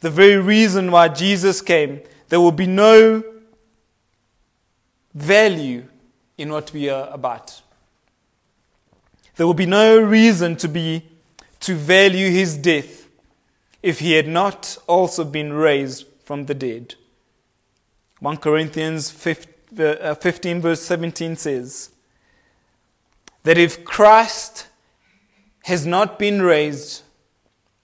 the 0.00 0.10
very 0.10 0.36
reason 0.36 0.90
why 0.90 1.08
Jesus 1.08 1.60
came, 1.60 2.00
there 2.28 2.40
will 2.40 2.52
be 2.52 2.66
no 2.66 3.22
value 5.14 5.86
in 6.36 6.50
what 6.50 6.72
we 6.72 6.88
are 6.88 7.08
about. 7.10 7.62
There 9.36 9.46
will 9.46 9.54
be 9.54 9.66
no 9.66 9.98
reason 9.98 10.56
to 10.56 10.68
be 10.68 11.04
to 11.60 11.74
value 11.76 12.30
his 12.30 12.56
death 12.56 13.08
if 13.82 14.00
he 14.00 14.12
had 14.12 14.26
not 14.26 14.76
also 14.86 15.24
been 15.24 15.52
raised 15.52 16.06
from 16.24 16.46
the 16.46 16.54
dead. 16.54 16.96
1 18.18 18.36
Corinthians 18.38 19.10
15, 19.10 19.78
uh, 19.80 20.60
verse 20.60 20.82
17 20.82 21.36
says 21.36 21.91
that 23.42 23.58
if 23.58 23.84
Christ 23.84 24.68
has 25.64 25.86
not 25.86 26.18
been 26.18 26.42
raised, 26.42 27.02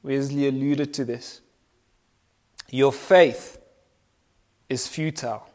Wesley 0.02 0.48
alluded 0.48 0.94
to 0.94 1.04
this, 1.04 1.40
your 2.70 2.92
faith 2.92 3.58
is 4.68 4.86
futile 4.86 5.48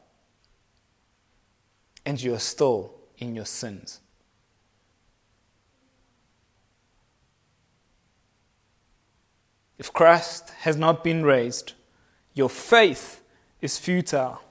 and 2.06 2.22
you 2.22 2.34
are 2.34 2.40
still 2.40 2.94
in 3.18 3.36
your 3.36 3.46
sins. 3.46 4.00
If 9.78 9.92
Christ 9.92 10.52
has 10.62 10.78
not 10.78 11.04
been 11.04 11.24
raised, 11.24 11.74
your 12.34 12.50
faith 12.50 13.22
is 13.62 13.78
futile 13.78 14.42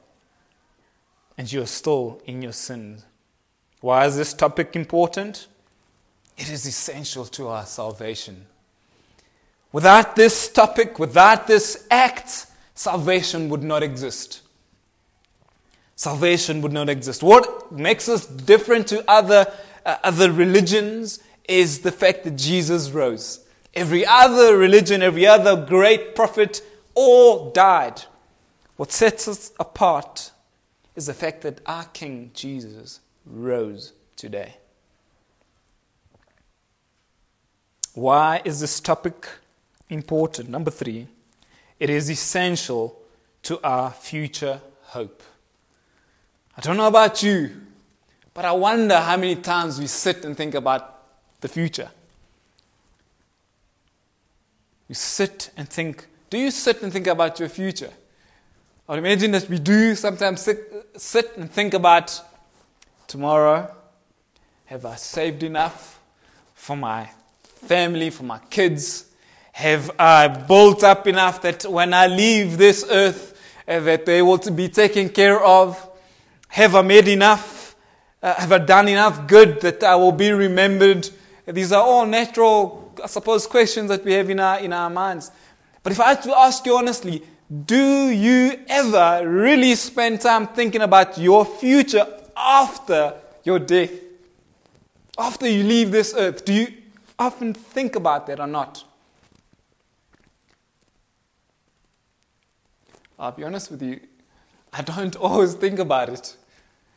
and 1.37 1.51
you 1.51 1.63
are 1.63 1.67
still 1.67 2.21
in 2.27 2.43
your 2.43 2.53
sins. 2.53 3.05
Why 3.83 4.07
is 4.07 4.17
this 4.17 4.33
topic 4.33 4.77
important? 4.77 5.49
It 6.39 6.49
is 6.49 6.65
essential 6.67 7.27
to 7.27 7.49
our 7.49 7.67
salvation. 7.67 8.47
Without 9.73 10.15
this 10.15 10.49
topic, 10.49 11.01
without 11.01 11.49
this 11.49 11.85
act, 11.91 12.47
salvation 12.75 13.49
would 13.49 13.65
not 13.65 13.83
exist. 13.83 14.43
Salvation 15.97 16.63
would 16.63 16.73
not 16.73 16.89
exist. 16.89 17.25
What 17.25 17.73
makes 17.73 18.09
us 18.09 18.25
different 18.25 18.87
to 18.87 19.05
other, 19.11 19.53
uh, 19.85 19.97
other 20.05 20.31
religions 20.31 21.19
is 21.49 21.81
the 21.81 21.91
fact 21.91 22.23
that 22.23 22.37
Jesus 22.37 22.89
rose. 22.91 23.45
Every 23.75 24.07
other 24.07 24.57
religion, 24.57 25.03
every 25.03 25.27
other 25.27 25.57
great 25.57 26.15
prophet, 26.15 26.63
all 26.95 27.51
died. 27.51 28.03
What 28.77 28.93
sets 28.93 29.27
us 29.27 29.51
apart 29.59 30.31
is 30.95 31.07
the 31.07 31.15
fact 31.15 31.43
that 31.43 31.61
our 31.67 31.87
King 31.87 32.31
Jesus 32.33 33.01
rose 33.27 33.93
today. 34.17 34.55
Why 37.95 38.41
is 38.45 38.61
this 38.61 38.81
topic 38.81 39.29
important? 39.89 40.49
Number 40.49 40.71
three, 40.71 41.07
it 41.79 41.91
is 41.91 42.11
essential 42.11 42.99
to 43.43 43.61
our 43.63 43.91
future 43.91 44.61
hope. 44.85 45.23
I 46.57 46.61
don't 46.61 46.77
know 46.77 46.87
about 46.87 47.23
you, 47.23 47.51
but 48.35 48.45
I 48.45 48.53
wonder 48.53 48.97
how 48.99 49.17
many 49.17 49.37
times 49.37 49.81
we 49.81 49.87
sit 49.87 50.25
and 50.25 50.37
think 50.37 50.55
about 50.55 51.03
the 51.41 51.49
future. 51.49 51.91
We 54.89 54.95
sit 54.95 55.51
and 55.57 55.69
think, 55.69 56.07
do 56.31 56.39
you 56.39 56.51
sit 56.51 56.83
and 56.83 56.93
think 56.93 57.07
about 57.07 57.41
your 57.41 57.49
future? 57.49 57.91
I 58.89 58.99
imagine 58.99 59.31
that 59.33 59.49
we 59.49 59.59
do 59.59 59.95
sometimes 59.95 60.43
sit, 60.43 60.87
sit 60.97 61.37
and 61.37 61.51
think 61.51 61.75
about 61.75 62.21
tomorrow. 63.07 63.75
Have 64.67 64.87
I 64.87 64.97
saved 64.97 65.43
enough 65.43 66.01
for 66.55 66.77
my 66.77 67.11
family, 67.45 68.11
for 68.11 68.23
my 68.23 68.39
kids? 68.51 69.07
Have 69.53 69.91
I 69.99 70.29
built 70.29 70.83
up 70.83 71.07
enough 71.07 71.43
that 71.43 71.65
when 71.65 71.93
I 71.93 72.07
leave 72.07 72.57
this 72.57 72.87
earth, 72.91 73.39
uh, 73.69 73.81
that 73.81 74.07
they 74.07 74.23
will 74.23 74.39
be 74.39 74.69
taken 74.69 75.09
care 75.09 75.43
of? 75.45 75.89
Have 76.49 76.75
I 76.75 76.83
made 76.83 77.09
enough? 77.09 77.77
Uh, 78.23 78.35
have 78.35 78.53
I 78.53 78.59
done 78.59 78.89
enough 78.89 79.27
good 79.27 79.61
that 79.61 79.83
I 79.83 79.97
will 79.97 80.13
be 80.13 80.31
remembered? 80.31 81.09
These 81.47 81.73
are 81.73 81.83
all 81.83 82.07
natural, 82.07 82.95
I 83.03 83.09
suppose, 83.09 83.47
questions 83.47 83.89
that 83.89 84.05
we 84.05 84.13
have 84.13 84.31
in 84.31 84.41
our, 84.41 84.59
in 84.59 84.73
our 84.73 84.89
minds. 84.89 85.31
But 85.83 85.93
if 85.93 86.01
I 86.01 86.11
had 86.11 86.23
to 86.23 86.39
ask 86.39 86.65
you 86.65 86.77
honestly, 86.77 87.23
do 87.67 88.09
you 88.09 88.61
ever 88.69 89.29
really 89.29 89.75
spend 89.75 90.21
time 90.21 90.47
thinking 90.47 90.81
about 90.81 91.19
your 91.19 91.45
future 91.45 92.07
after 92.43 93.15
your 93.45 93.59
death? 93.59 93.93
After 95.19 95.49
you 95.49 95.63
leave 95.63 95.91
this 95.91 96.15
earth, 96.17 96.45
do 96.45 96.53
you 96.53 96.69
often 97.19 97.55
think 97.55 97.97
about 97.97 98.27
that 98.27 98.41
or 98.41 98.47
not? 98.47 98.85
I'll 103.19 103.31
be 103.31 103.45
honest 103.45 103.71
with 103.71 103.83
you, 103.83 104.01
I 104.73 104.83
don't 104.83 105.15
always 105.27 105.55
think 105.55 105.79
about 105.79 106.09
it. 106.09 106.37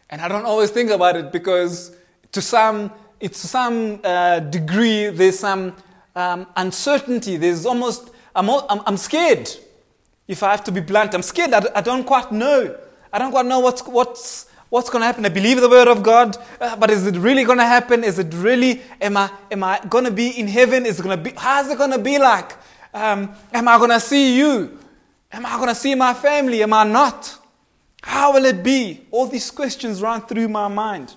And 0.09 0.21
I 0.21 0.27
don't 0.27 0.45
always 0.45 0.71
think 0.71 0.89
about 0.91 1.15
it 1.15 1.31
because, 1.31 1.95
to 2.31 2.41
some, 2.41 2.91
it's 3.19 3.41
to 3.41 3.47
some 3.47 3.99
uh, 4.03 4.39
degree, 4.39 5.09
there's 5.09 5.39
some 5.39 5.75
um, 6.15 6.47
uncertainty. 6.55 7.37
There's 7.37 7.65
almost, 7.65 8.11
I'm, 8.35 8.49
I'm, 8.49 8.81
I'm, 8.85 8.97
scared. 8.97 9.49
If 10.27 10.43
I 10.43 10.51
have 10.51 10.63
to 10.65 10.71
be 10.71 10.81
blunt, 10.81 11.13
I'm 11.13 11.21
scared. 11.21 11.53
I, 11.53 11.63
I 11.75 11.81
don't 11.81 12.03
quite 12.05 12.31
know. 12.31 12.77
I 13.11 13.19
don't 13.19 13.31
quite 13.31 13.45
know 13.45 13.59
what's, 13.59 13.81
what's, 13.85 14.49
what's 14.75 14.89
going 14.89 15.01
to 15.01 15.05
happen. 15.05 15.25
I 15.25 15.29
believe 15.29 15.61
the 15.61 15.69
word 15.69 15.87
of 15.87 16.03
God, 16.03 16.35
uh, 16.59 16.75
but 16.75 16.91
is 16.91 17.07
it 17.07 17.15
really 17.15 17.45
going 17.45 17.59
to 17.59 17.65
happen? 17.65 18.03
Is 18.03 18.19
it 18.19 18.33
really, 18.33 18.81
am 18.99 19.15
I, 19.15 19.31
am 19.49 19.63
I 19.63 19.79
going 19.87 20.03
to 20.03 20.11
be 20.11 20.37
in 20.37 20.49
heaven? 20.49 20.85
Is 20.85 20.99
it 20.99 21.03
going 21.03 21.17
to 21.17 21.23
be, 21.23 21.31
how's 21.37 21.69
it 21.69 21.77
going 21.77 21.91
to 21.91 21.97
be 21.97 22.19
like? 22.19 22.51
Um, 22.93 23.33
am 23.53 23.69
I 23.69 23.77
going 23.77 23.91
to 23.91 24.01
see 24.01 24.37
you? 24.37 24.77
Am 25.31 25.45
I 25.45 25.55
going 25.55 25.69
to 25.69 25.75
see 25.75 25.95
my 25.95 26.13
family? 26.13 26.61
Am 26.61 26.73
I 26.73 26.83
not? 26.83 27.39
How 28.03 28.33
will 28.33 28.43
it 28.43 28.63
be? 28.63 29.07
All 29.11 29.27
these 29.27 29.49
questions 29.49 30.01
run 30.01 30.21
through 30.23 30.49
my 30.49 30.67
mind. 30.67 31.15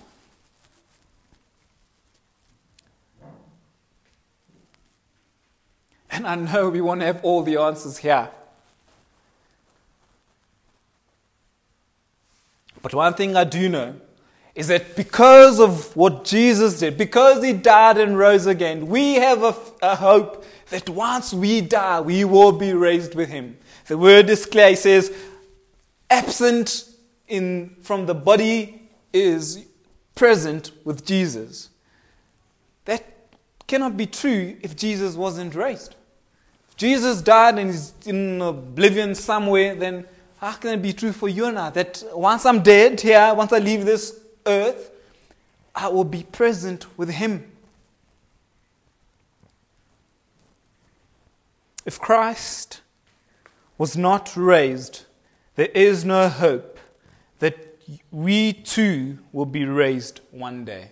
And 6.11 6.25
I 6.25 6.35
know 6.35 6.69
we 6.69 6.79
want 6.79 7.01
to 7.01 7.07
have 7.07 7.19
all 7.23 7.43
the 7.43 7.57
answers 7.57 7.97
here. 7.97 8.29
But 12.81 12.93
one 12.93 13.13
thing 13.13 13.35
I 13.35 13.43
do 13.43 13.69
know 13.69 13.95
is 14.55 14.67
that 14.67 14.95
because 14.95 15.59
of 15.59 15.95
what 15.95 16.25
Jesus 16.25 16.79
did, 16.79 16.97
because 16.97 17.43
he 17.43 17.53
died 17.53 17.97
and 17.97 18.17
rose 18.17 18.45
again, 18.45 18.87
we 18.87 19.15
have 19.15 19.43
a, 19.43 19.55
a 19.81 19.95
hope 19.95 20.45
that 20.69 20.89
once 20.89 21.33
we 21.33 21.61
die, 21.61 22.01
we 22.01 22.25
will 22.25 22.51
be 22.51 22.73
raised 22.73 23.15
with 23.15 23.29
him. 23.29 23.57
The 23.87 23.97
word 23.97 24.29
is 24.29 24.45
clear. 24.45 24.69
He 24.69 24.75
says, 24.75 25.15
absent 26.09 26.89
in, 27.27 27.75
from 27.81 28.05
the 28.05 28.15
body 28.15 28.81
is 29.13 29.65
present 30.15 30.71
with 30.83 31.05
Jesus. 31.05 31.69
That 32.85 33.03
cannot 33.67 33.95
be 33.95 34.05
true 34.05 34.57
if 34.61 34.75
Jesus 34.75 35.15
wasn't 35.15 35.55
raised. 35.55 35.95
If 36.69 36.75
Jesus 36.75 37.21
died 37.21 37.57
and 37.57 37.69
is 37.69 37.93
in 38.05 38.41
oblivion 38.41 39.15
somewhere, 39.15 39.75
then 39.75 40.05
how 40.39 40.53
can 40.53 40.71
it 40.71 40.81
be 40.81 40.93
true 40.93 41.11
for 41.11 41.27
you 41.27 41.45
and 41.45 41.59
I 41.59 41.69
that 41.71 42.01
once 42.13 42.45
I'm 42.45 42.63
dead 42.63 43.01
here, 43.01 43.33
once 43.33 43.51
I 43.51 43.59
leave 43.59 43.85
this 43.85 44.17
earth, 44.45 44.91
I 45.75 45.89
will 45.89 46.05
be 46.05 46.23
present 46.23 46.85
with 46.97 47.09
Him? 47.09 47.51
If 51.85 51.99
Christ 51.99 52.81
was 53.77 53.97
not 53.97 54.35
raised, 54.37 55.05
there 55.55 55.69
is 55.73 56.05
no 56.05 56.29
hope 56.29 56.79
that 57.39 57.57
we 58.11 58.53
too 58.53 59.19
will 59.33 59.45
be 59.45 59.65
raised 59.65 60.21
one 60.31 60.63
day. 60.63 60.91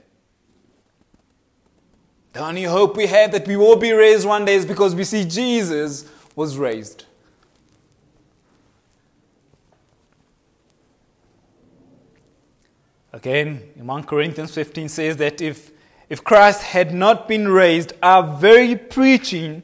The 2.34 2.40
only 2.42 2.64
hope 2.64 2.98
we 2.98 3.08
have 3.08 3.32
that 3.32 3.48
we 3.48 3.56
will 3.56 3.78
be 3.78 3.94
raised 3.94 4.28
one 4.28 4.44
day 4.44 4.56
is 4.56 4.66
because 4.66 4.94
we 4.94 5.06
see 5.06 5.24
Jesus 5.24 6.06
was 6.36 6.58
raised. 6.58 7.06
Again, 13.18 13.64
in 13.76 13.88
1 13.88 14.04
Corinthians 14.04 14.54
15 14.54 14.90
says 14.90 15.18
that 15.18 15.42
if, 15.42 15.72
if 16.08 16.24
Christ 16.24 16.62
had 16.62 16.94
not 16.94 17.28
been 17.28 17.48
raised, 17.48 17.94
our 18.04 18.38
very 18.38 18.76
preaching 18.76 19.64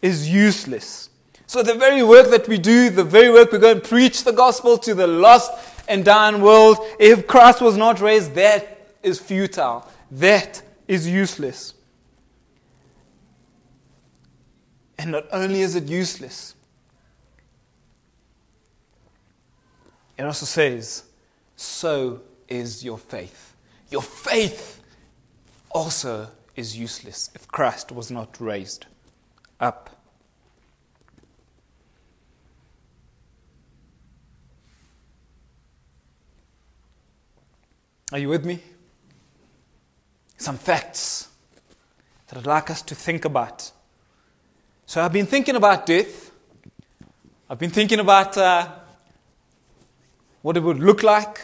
is 0.00 0.30
useless. 0.30 1.10
So, 1.48 1.64
the 1.64 1.74
very 1.74 2.04
work 2.04 2.30
that 2.30 2.46
we 2.46 2.56
do, 2.56 2.90
the 2.90 3.02
very 3.02 3.32
work 3.32 3.50
we 3.50 3.58
go 3.58 3.72
and 3.72 3.82
preach 3.82 4.22
the 4.22 4.30
gospel 4.30 4.78
to 4.78 4.94
the 4.94 5.08
lost 5.08 5.50
and 5.88 6.04
dying 6.04 6.40
world, 6.40 6.78
if 7.00 7.26
Christ 7.26 7.60
was 7.60 7.76
not 7.76 8.00
raised, 8.00 8.36
that 8.36 8.92
is 9.02 9.18
futile. 9.18 9.84
That 10.12 10.62
is 10.86 11.08
useless. 11.08 11.74
And 14.98 15.10
not 15.10 15.26
only 15.32 15.62
is 15.62 15.74
it 15.74 15.88
useless, 15.88 16.54
it 20.16 20.22
also 20.22 20.46
says, 20.46 21.02
so 21.56 22.20
is 22.48 22.84
your 22.84 22.98
faith. 22.98 23.54
Your 23.90 24.02
faith 24.02 24.80
also 25.70 26.28
is 26.56 26.76
useless 26.76 27.30
if 27.34 27.48
Christ 27.48 27.92
was 27.92 28.10
not 28.10 28.40
raised 28.40 28.86
up. 29.60 29.90
Are 38.12 38.18
you 38.18 38.28
with 38.28 38.44
me? 38.44 38.60
Some 40.36 40.56
facts 40.56 41.28
that 42.28 42.38
I'd 42.38 42.46
like 42.46 42.70
us 42.70 42.82
to 42.82 42.94
think 42.94 43.24
about. 43.24 43.72
So 44.86 45.02
I've 45.02 45.12
been 45.12 45.26
thinking 45.26 45.56
about 45.56 45.86
death. 45.86 46.30
I've 47.48 47.58
been 47.58 47.70
thinking 47.70 47.98
about 47.98 48.36
uh, 48.36 48.68
what 50.42 50.56
it 50.56 50.60
would 50.60 50.78
look 50.78 51.02
like. 51.02 51.40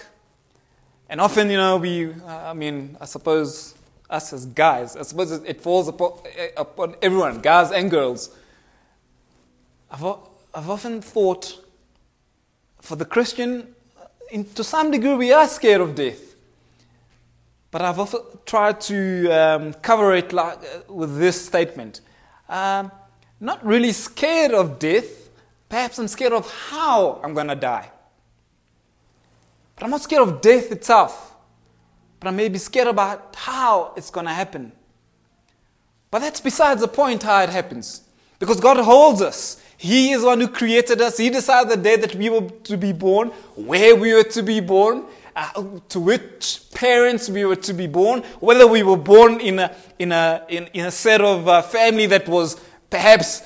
And 1.11 1.21
often, 1.21 1.51
you 1.51 1.57
know, 1.57 1.77
we, 1.77 2.13
uh, 2.13 2.15
I 2.27 2.53
mean, 2.53 2.97
I 3.01 3.05
suppose 3.05 3.75
us 4.09 4.33
as 4.33 4.47
guys, 4.47 4.95
I 4.95 5.03
suppose 5.03 5.33
it 5.33 5.61
falls 5.61 5.89
upon, 5.89 6.13
upon 6.57 6.95
everyone, 7.03 7.41
guys 7.41 7.73
and 7.73 7.91
girls. 7.91 8.31
I've, 9.91 10.05
I've 10.55 10.71
often 10.71 11.03
thought 11.03 11.65
for 12.81 12.95
the 12.95 13.05
Christian, 13.05 13.75
in, 14.31 14.45
to 14.55 14.63
some 14.63 14.93
degree, 14.93 15.15
we 15.15 15.33
are 15.33 15.49
scared 15.49 15.81
of 15.81 15.97
death. 15.97 16.37
But 17.73 17.83
I've 17.83 17.99
often 17.99 18.21
tried 18.47 18.81
to 18.83 19.31
um, 19.31 19.73
cover 19.75 20.15
it 20.15 20.33
like, 20.33 20.59
uh, 20.59 20.93
with 20.93 21.19
this 21.19 21.45
statement. 21.45 22.03
Um, 22.49 22.93
not 23.41 23.65
really 23.67 23.91
scared 23.91 24.53
of 24.53 24.79
death, 24.79 25.29
perhaps 25.69 25.99
I'm 25.99 26.07
scared 26.07 26.35
of 26.35 26.49
how 26.71 27.21
I'm 27.25 27.35
going 27.35 27.49
to 27.49 27.57
die. 27.57 27.91
But 29.81 29.87
I'm 29.87 29.93
not 29.93 30.03
scared 30.03 30.29
of 30.29 30.43
death 30.43 30.71
itself, 30.71 31.35
but 32.21 32.29
I 32.29 32.33
may 32.33 32.51
be 32.51 32.59
scared 32.59 32.89
about 32.89 33.35
how 33.35 33.95
it's 33.97 34.11
going 34.11 34.27
to 34.27 34.33
happen. 34.33 34.73
But 36.11 36.19
that's 36.19 36.39
besides 36.39 36.83
the 36.83 36.89
point 36.89 37.23
how 37.23 37.41
it 37.43 37.49
happens. 37.49 38.03
Because 38.39 38.61
God 38.61 38.77
holds 38.77 39.23
us. 39.23 39.59
He 39.79 40.13
is 40.13 40.21
the 40.21 40.27
one 40.27 40.41
who 40.41 40.49
created 40.49 41.01
us. 41.01 41.17
He 41.17 41.31
decided 41.31 41.73
the 41.73 41.83
day 41.83 41.97
that 41.97 42.15
we 42.15 42.29
were 42.29 42.51
to 42.51 42.77
be 42.77 42.93
born, 42.93 43.29
where 43.57 43.97
we 43.97 44.13
were 44.13 44.25
to 44.25 44.43
be 44.43 44.61
born 44.61 45.07
uh, 45.35 45.65
to 45.89 45.99
which 45.99 46.61
parents 46.75 47.31
we 47.31 47.47
were 47.47 47.57
to 47.57 47.73
be 47.73 47.87
born, 47.87 48.21
whether 48.41 48.67
we 48.67 48.83
were 48.83 48.99
born 48.99 49.41
in 49.41 49.61
a, 49.61 49.75
in 49.99 50.13
a, 50.13 50.45
in, 50.51 50.67
in 50.75 50.85
a 50.85 50.91
set 50.91 51.23
of 51.23 51.49
uh, 51.49 51.63
family 51.63 52.05
that 52.05 52.29
was 52.29 52.61
perhaps 52.91 53.43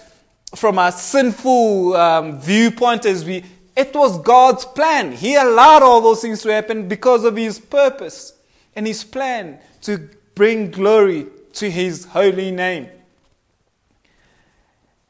from 0.56 0.80
a 0.80 0.90
sinful 0.90 1.94
um, 1.94 2.40
viewpoint, 2.40 3.06
as 3.06 3.24
we, 3.24 3.44
it 3.76 3.94
was 3.94 4.20
God's 4.20 4.64
plan. 4.64 5.12
He 5.12 5.34
allowed 5.34 5.82
all 5.82 6.00
those 6.00 6.22
things 6.22 6.42
to 6.42 6.52
happen 6.52 6.88
because 6.88 7.24
of 7.24 7.36
His 7.36 7.58
purpose 7.58 8.34
and 8.76 8.86
His 8.86 9.04
plan 9.04 9.58
to 9.82 10.08
bring 10.34 10.70
glory 10.70 11.26
to 11.54 11.70
His 11.70 12.06
holy 12.06 12.50
name. 12.50 12.88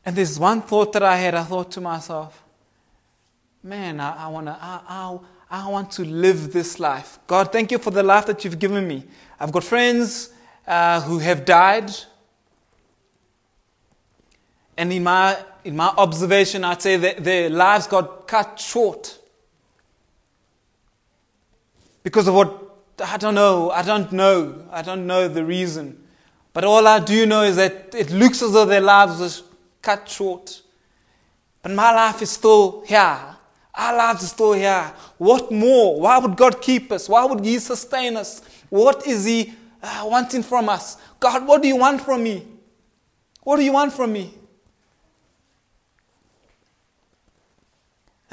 And 0.07 0.17
there's 0.17 0.39
one 0.39 0.63
thought 0.63 0.93
that 0.93 1.03
I 1.03 1.17
had. 1.17 1.35
I 1.35 1.45
thought 1.45 1.71
to 1.73 1.81
myself, 1.81 2.43
man, 3.63 4.01
I, 4.01 4.25
I 4.25 4.29
want 4.29 4.47
to 4.47 4.59
I, 4.61 4.81
I, 4.89 5.19
I 5.51 5.69
want 5.69 5.91
to 5.93 6.05
live 6.05 6.53
this 6.53 6.79
life. 6.79 7.19
God, 7.27 7.53
thank 7.53 7.71
you 7.71 7.79
for 7.79 7.91
the 7.91 8.03
life 8.03 8.27
that 8.27 8.45
you've 8.45 8.59
given 8.59 8.87
me. 8.87 9.05
I've 9.39 9.53
got 9.53 9.65
friends 9.65 10.31
uh, 10.67 11.01
who 11.03 11.19
have 11.19 11.45
died. 11.45 11.91
And 14.77 14.93
in 14.93 15.05
my, 15.05 15.39
in 15.65 15.77
my 15.77 15.89
observation, 15.89 16.65
I'd 16.65 16.83
say 16.83 16.97
that 16.97 17.23
their 17.23 17.49
lives 17.49 17.87
got 17.87 18.27
cut 18.27 18.59
short. 18.59 19.19
Because 22.03 22.29
of 22.29 22.35
what, 22.35 22.77
I 23.05 23.17
don't 23.17 23.35
know, 23.35 23.71
I 23.71 23.83
don't 23.83 24.13
know, 24.13 24.67
I 24.71 24.83
don't 24.83 25.07
know 25.07 25.29
the 25.29 25.45
reason. 25.45 26.05
But 26.53 26.65
all 26.65 26.87
I 26.87 27.01
do 27.01 27.27
know 27.27 27.43
is 27.43 27.57
that 27.57 27.95
it 27.95 28.11
looks 28.11 28.43
as 28.43 28.53
though 28.53 28.65
their 28.65 28.81
lives 28.81 29.21
were 29.21 29.47
cut 29.83 30.09
short. 30.09 30.63
But 31.63 31.73
my 31.73 31.93
life 31.93 32.21
is 32.23 32.31
still 32.31 32.85
here. 32.87 33.21
Our 33.75 33.97
lives 33.97 34.23
are 34.23 34.29
still 34.29 34.53
here. 34.53 34.93
What 35.19 35.51
more? 35.51 36.01
Why 36.01 36.19
would 36.19 36.37
God 36.37 36.61
keep 36.61 36.93
us? 36.93 37.09
Why 37.09 37.25
would 37.25 37.45
He 37.45 37.59
sustain 37.59 38.17
us? 38.17 38.43
What 38.71 39.07
is 39.07 39.25
He 39.25 39.55
uh, 39.83 40.03
wanting 40.05 40.43
from 40.43 40.69
us? 40.69 40.97
God, 41.19 41.47
what 41.47 41.63
do 41.63 41.69
you 41.69 41.77
want 41.77 42.03
from 42.03 42.23
me? 42.23 42.47
What 43.43 43.57
do 43.57 43.63
you 43.63 43.73
want 43.73 43.93
from 43.93 44.13
me? 44.13 44.35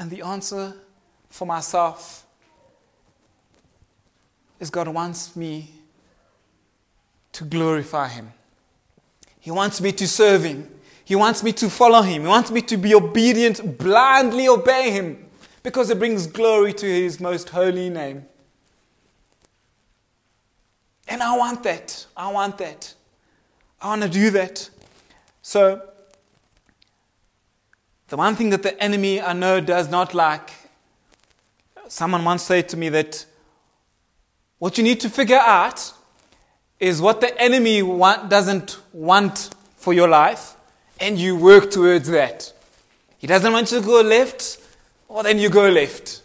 And 0.02 0.10
the 0.10 0.22
answer 0.22 0.74
for 1.30 1.46
myself 1.46 2.26
is 4.58 4.68
God 4.68 4.88
wants 4.88 5.36
me 5.36 5.70
to 7.30 7.44
glorify 7.44 8.08
Him. 8.08 8.32
He 9.38 9.52
wants 9.52 9.80
me 9.80 9.92
to 9.92 10.08
serve 10.08 10.42
Him. 10.42 10.68
He 11.04 11.14
wants 11.14 11.44
me 11.44 11.52
to 11.52 11.70
follow 11.70 12.02
Him. 12.02 12.22
He 12.22 12.26
wants 12.26 12.50
me 12.50 12.62
to 12.62 12.76
be 12.76 12.96
obedient, 12.96 13.78
blindly 13.78 14.48
obey 14.48 14.90
Him, 14.90 15.24
because 15.62 15.88
it 15.88 16.00
brings 16.00 16.26
glory 16.26 16.72
to 16.72 16.84
His 16.84 17.20
most 17.20 17.50
holy 17.50 17.88
name. 17.88 18.24
And 21.06 21.22
I 21.22 21.38
want 21.38 21.62
that. 21.62 22.06
I 22.16 22.32
want 22.32 22.58
that. 22.58 22.92
I 23.80 23.86
want 23.86 24.02
to 24.02 24.08
do 24.08 24.30
that. 24.30 24.68
So, 25.42 25.80
the 28.08 28.16
one 28.16 28.36
thing 28.36 28.50
that 28.50 28.62
the 28.62 28.80
enemy 28.82 29.20
I 29.20 29.32
know 29.32 29.60
does 29.60 29.90
not 29.90 30.14
like, 30.14 30.50
someone 31.88 32.24
once 32.24 32.42
said 32.42 32.68
to 32.70 32.76
me 32.76 32.88
that 32.90 33.24
what 34.58 34.78
you 34.78 34.84
need 34.84 35.00
to 35.00 35.10
figure 35.10 35.40
out 35.40 35.92
is 36.78 37.00
what 37.00 37.20
the 37.20 37.40
enemy 37.40 37.82
want, 37.82 38.28
doesn't 38.28 38.78
want 38.92 39.50
for 39.76 39.92
your 39.92 40.08
life, 40.08 40.54
and 41.00 41.18
you 41.18 41.36
work 41.36 41.70
towards 41.70 42.08
that. 42.08 42.52
He 43.18 43.26
doesn't 43.26 43.52
want 43.52 43.70
you 43.72 43.80
to 43.80 43.86
go 43.86 44.00
left, 44.00 44.58
or 45.08 45.22
then 45.22 45.38
you 45.38 45.48
go 45.48 45.68
left. 45.68 46.22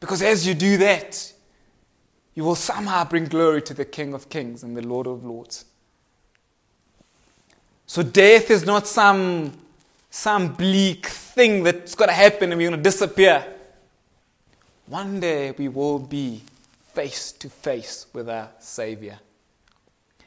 Because 0.00 0.22
as 0.22 0.46
you 0.46 0.54
do 0.54 0.76
that, 0.78 1.32
you 2.34 2.44
will 2.44 2.54
somehow 2.54 3.04
bring 3.04 3.24
glory 3.26 3.62
to 3.62 3.74
the 3.74 3.84
King 3.84 4.12
of 4.12 4.28
Kings 4.28 4.62
and 4.62 4.76
the 4.76 4.86
Lord 4.86 5.06
of 5.06 5.24
Lords. 5.24 5.64
So 7.86 8.02
death 8.02 8.50
is 8.50 8.64
not 8.64 8.86
some, 8.86 9.52
some 10.10 10.54
bleak 10.54 11.06
thing 11.06 11.62
that's 11.62 11.94
going 11.94 12.08
to 12.08 12.14
happen 12.14 12.50
and 12.50 12.58
we're 12.58 12.70
going 12.70 12.82
to 12.82 12.82
disappear. 12.82 13.44
One 14.86 15.20
day 15.20 15.52
we 15.52 15.68
will 15.68 15.98
be 15.98 16.42
face 16.92 17.32
to 17.32 17.50
face 17.50 18.06
with 18.12 18.28
our 18.28 18.50
Savior. 18.60 19.18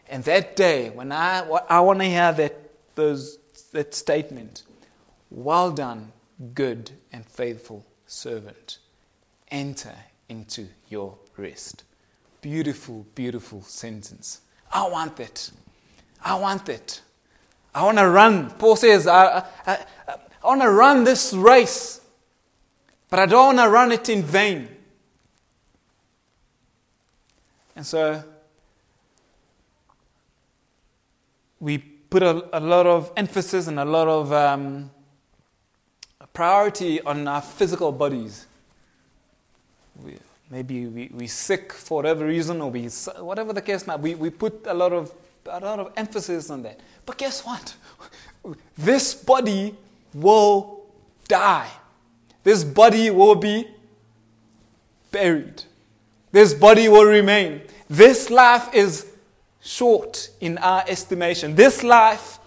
And 0.09 0.23
that 0.23 0.55
day, 0.55 0.89
when 0.89 1.11
I, 1.11 1.41
I 1.69 1.79
want 1.81 1.99
to 1.99 2.05
hear 2.05 2.31
that, 2.31 2.55
those, 2.95 3.37
that 3.71 3.93
statement, 3.93 4.63
well 5.29 5.71
done, 5.71 6.11
good 6.53 6.91
and 7.11 7.25
faithful 7.25 7.85
servant, 8.05 8.79
enter 9.49 9.95
into 10.29 10.67
your 10.89 11.17
rest. 11.35 11.83
Beautiful, 12.41 13.05
beautiful 13.15 13.61
sentence. 13.63 14.41
I 14.71 14.87
want 14.87 15.15
that. 15.17 15.49
I 16.23 16.35
want 16.35 16.65
that. 16.67 17.01
I 17.77 17.83
want 17.83 17.99
to 17.99 18.09
run. 18.09 18.49
Paul 18.49 18.75
says, 18.75 19.05
I, 19.05 19.43
I, 19.67 19.77
I, 20.07 20.17
want 20.43 20.63
to 20.63 20.71
run 20.71 21.03
this 21.03 21.31
race, 21.31 22.01
but 23.07 23.19
I 23.19 23.27
don't 23.27 23.55
want 23.55 23.59
to 23.59 23.69
run 23.69 23.91
it 23.91 24.09
in 24.09 24.23
vain. 24.23 24.67
And 27.75 27.85
so 27.85 28.23
we 31.59 31.77
put 31.77 32.23
a, 32.23 32.57
a 32.57 32.59
lot 32.59 32.87
of 32.87 33.11
emphasis 33.15 33.67
and 33.67 33.79
a 33.79 33.85
lot 33.85 34.07
of 34.07 34.33
um, 34.33 34.89
priority 36.33 36.99
on 37.01 37.27
our 37.27 37.41
physical 37.41 37.91
bodies. 37.91 38.47
We, 40.03 40.17
maybe 40.49 40.87
we, 40.87 41.11
we're 41.13 41.27
sick 41.27 41.73
for 41.73 41.97
whatever 41.97 42.25
reason, 42.25 42.59
or 42.59 42.71
we, 42.71 42.87
whatever 43.19 43.53
the 43.53 43.61
case 43.61 43.85
might 43.85 43.97
be, 43.97 44.15
we 44.15 44.31
put 44.31 44.65
a 44.65 44.73
lot 44.73 44.93
of 44.93 45.13
a 45.47 45.59
lot 45.59 45.79
of 45.79 45.93
emphasis 45.95 46.49
on 46.49 46.63
that. 46.63 46.79
But 47.05 47.17
guess 47.17 47.45
what? 47.45 47.75
This 48.77 49.13
body 49.13 49.75
will 50.13 50.85
die. 51.27 51.69
This 52.43 52.63
body 52.63 53.09
will 53.09 53.35
be 53.35 53.67
buried. 55.11 55.63
This 56.31 56.53
body 56.53 56.87
will 56.87 57.05
remain. 57.05 57.61
This 57.89 58.29
life 58.29 58.73
is 58.73 59.07
short 59.61 60.29
in 60.39 60.57
our 60.59 60.83
estimation. 60.87 61.55
This 61.55 61.83
life 61.83 62.39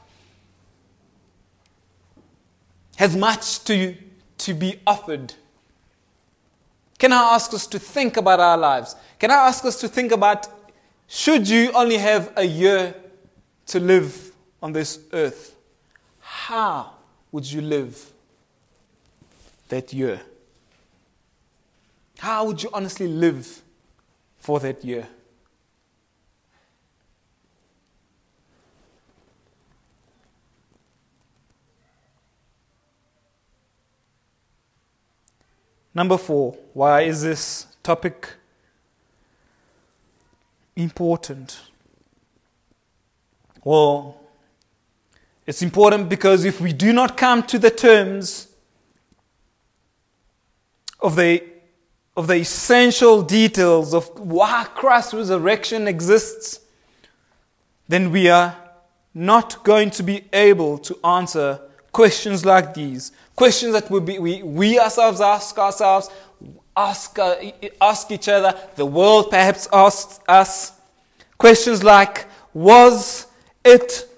has 2.96 3.16
much 3.16 3.64
to, 3.64 3.96
to 4.38 4.54
be 4.54 4.78
offered. 4.86 5.34
Can 6.98 7.12
I 7.14 7.34
ask 7.34 7.52
us 7.54 7.66
to 7.68 7.78
think 7.78 8.18
about 8.18 8.40
our 8.40 8.58
lives? 8.58 8.94
Can 9.18 9.30
I 9.30 9.48
ask 9.48 9.64
us 9.64 9.80
to 9.80 9.88
think 9.88 10.12
about 10.12 10.59
should 11.12 11.48
you 11.48 11.72
only 11.72 11.98
have 11.98 12.32
a 12.36 12.44
year 12.44 12.94
to 13.66 13.80
live 13.80 14.30
on 14.62 14.72
this 14.72 15.00
earth, 15.12 15.56
how 16.20 16.92
would 17.32 17.50
you 17.50 17.60
live 17.60 18.12
that 19.68 19.92
year? 19.92 20.20
How 22.20 22.44
would 22.44 22.62
you 22.62 22.70
honestly 22.72 23.08
live 23.08 23.60
for 24.38 24.60
that 24.60 24.84
year? 24.84 25.08
Number 35.92 36.16
four, 36.16 36.56
why 36.72 37.02
is 37.02 37.22
this 37.22 37.66
topic 37.82 38.28
important? 40.82 41.60
Well, 43.64 44.20
it's 45.46 45.62
important 45.62 46.08
because 46.08 46.44
if 46.44 46.60
we 46.60 46.72
do 46.72 46.92
not 46.92 47.16
come 47.16 47.42
to 47.44 47.58
the 47.58 47.70
terms 47.70 48.48
of 51.00 51.16
the, 51.16 51.42
of 52.16 52.26
the 52.26 52.36
essential 52.36 53.22
details 53.22 53.94
of 53.94 54.08
why 54.18 54.66
Christ's 54.74 55.14
resurrection 55.14 55.88
exists, 55.88 56.60
then 57.88 58.10
we 58.10 58.28
are 58.28 58.56
not 59.12 59.64
going 59.64 59.90
to 59.90 60.02
be 60.02 60.24
able 60.32 60.78
to 60.78 60.96
answer 61.04 61.60
questions 61.92 62.44
like 62.44 62.74
these. 62.74 63.12
Questions 63.34 63.72
that 63.72 63.90
we, 63.90 64.18
we, 64.18 64.42
we 64.42 64.78
ourselves 64.78 65.20
ask 65.20 65.58
ourselves, 65.58 66.08
ask, 66.88 67.18
uh, 67.18 67.36
ask 67.80 68.10
each 68.10 68.28
other, 68.28 68.58
the 68.76 68.86
world 68.86 69.30
perhaps 69.30 69.68
asks 69.72 70.20
us. 70.26 70.72
Questions 71.38 71.82
like, 71.82 72.26
was 72.52 73.26
it 73.64 74.08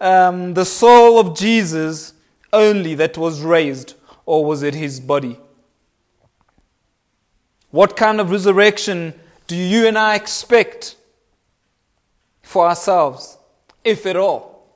um, 0.00 0.54
the 0.54 0.64
soul 0.64 1.18
of 1.18 1.36
Jesus 1.36 2.12
only 2.52 2.94
that 2.94 3.18
was 3.18 3.42
raised, 3.42 3.94
or 4.24 4.44
was 4.44 4.62
it 4.62 4.74
his 4.74 5.00
body? 5.00 5.38
What 7.70 7.96
kind 7.96 8.20
of 8.20 8.30
resurrection 8.30 9.14
do 9.46 9.56
you 9.56 9.86
and 9.86 9.98
I 9.98 10.14
expect 10.14 10.96
for 12.42 12.66
ourselves, 12.66 13.36
if 13.84 14.06
at 14.06 14.16
all? 14.16 14.66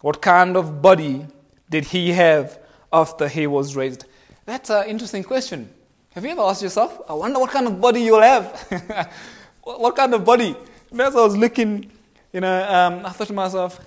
What 0.00 0.20
kind 0.20 0.56
of 0.56 0.80
body 0.80 1.26
did 1.70 1.86
he 1.86 2.12
have 2.12 2.58
after 2.92 3.28
he 3.28 3.46
was 3.46 3.76
raised? 3.76 4.04
That's 4.48 4.70
an 4.70 4.88
interesting 4.88 5.24
question. 5.24 5.68
Have 6.14 6.24
you 6.24 6.30
ever 6.30 6.40
asked 6.40 6.62
yourself? 6.62 7.02
I 7.06 7.12
wonder 7.12 7.38
what 7.38 7.50
kind 7.50 7.66
of 7.66 7.78
body 7.78 8.00
you'll 8.00 8.22
have. 8.22 9.12
what 9.62 9.94
kind 9.94 10.14
of 10.14 10.24
body? 10.24 10.56
And 10.90 11.00
as 11.02 11.14
I 11.14 11.20
was 11.20 11.36
looking 11.36 11.90
you 12.32 12.40
know, 12.40 12.66
um, 12.66 13.04
I 13.04 13.10
thought 13.10 13.26
to 13.28 13.34
myself, 13.34 13.78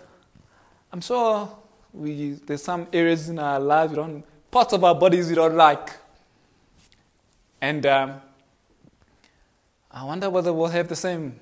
I'm 0.91 1.01
sure 1.01 1.49
we, 1.91 2.33
there's 2.45 2.61
some 2.61 2.85
areas 2.93 3.27
in 3.27 3.39
our 3.39 3.59
lives 3.59 3.89
we 3.89 3.95
don't, 3.95 4.23
parts 4.51 4.73
of 4.73 4.83
our 4.83 4.93
bodies 4.93 5.29
we 5.29 5.35
don't 5.35 5.55
like. 5.55 5.89
And 7.59 7.83
um, 7.87 8.21
I 9.89 10.03
wonder 10.03 10.29
whether 10.29 10.53
we'll 10.53 10.67
have 10.67 10.87
the 10.87 10.95
same. 10.95 11.39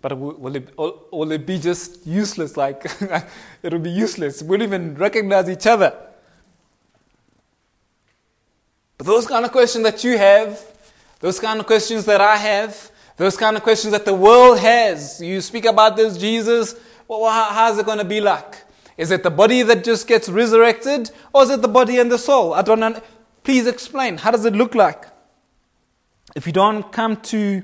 But 0.00 0.16
will 0.16 0.54
it, 0.54 0.76
will 0.76 1.32
it 1.32 1.44
be 1.44 1.58
just 1.58 2.06
useless? 2.06 2.56
Like, 2.56 2.86
it'll 3.62 3.80
be 3.80 3.90
useless. 3.90 4.42
We 4.42 4.50
won't 4.50 4.62
even 4.62 4.94
recognize 4.94 5.48
each 5.48 5.66
other. 5.66 5.96
But 8.96 9.06
those 9.06 9.26
kind 9.26 9.44
of 9.44 9.52
questions 9.52 9.84
that 9.84 10.04
you 10.04 10.16
have, 10.16 10.60
those 11.20 11.40
kind 11.40 11.58
of 11.58 11.66
questions 11.66 12.04
that 12.04 12.20
I 12.20 12.36
have, 12.36 12.90
those 13.16 13.36
kind 13.36 13.56
of 13.56 13.62
questions 13.64 13.92
that 13.92 14.04
the 14.04 14.14
world 14.14 14.60
has. 14.60 15.20
You 15.20 15.40
speak 15.40 15.64
about 15.64 15.96
this 15.96 16.16
Jesus, 16.16 16.76
well, 17.08 17.28
how's 17.52 17.78
it 17.78 17.86
going 17.86 17.98
to 17.98 18.04
be 18.04 18.20
like? 18.20 18.64
Is 18.96 19.10
it 19.10 19.22
the 19.22 19.30
body 19.30 19.62
that 19.62 19.84
just 19.84 20.06
gets 20.06 20.28
resurrected, 20.28 21.10
or 21.32 21.44
is 21.44 21.50
it 21.50 21.62
the 21.62 21.68
body 21.68 21.98
and 21.98 22.10
the 22.10 22.18
soul? 22.18 22.54
I 22.54 22.62
don't 22.62 22.80
know. 22.80 23.00
Please 23.44 23.66
explain. 23.66 24.18
How 24.18 24.30
does 24.30 24.44
it 24.44 24.54
look 24.54 24.74
like? 24.74 25.04
If 26.34 26.46
you 26.46 26.52
don't 26.52 26.92
come 26.92 27.16
to 27.16 27.62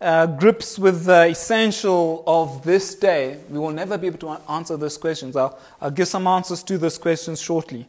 uh, 0.00 0.26
grips 0.26 0.78
with 0.78 1.04
the 1.04 1.28
essential 1.28 2.22
of 2.26 2.62
this 2.64 2.94
day, 2.94 3.38
we 3.48 3.58
will 3.58 3.70
never 3.70 3.96
be 3.96 4.08
able 4.08 4.18
to 4.18 4.28
answer 4.50 4.76
those 4.76 4.98
questions. 4.98 5.36
I'll, 5.36 5.58
I'll 5.80 5.90
give 5.90 6.08
some 6.08 6.26
answers 6.26 6.62
to 6.64 6.78
those 6.78 6.98
questions 6.98 7.40
shortly. 7.40 7.86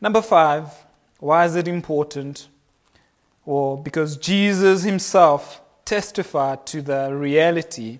Number 0.00 0.20
five, 0.20 0.68
why 1.18 1.46
is 1.46 1.56
it 1.56 1.68
important? 1.68 2.48
Well, 3.46 3.76
because 3.76 4.16
Jesus 4.16 4.82
himself 4.82 5.60
testified 5.84 6.66
to 6.66 6.82
the 6.82 7.14
reality 7.14 7.98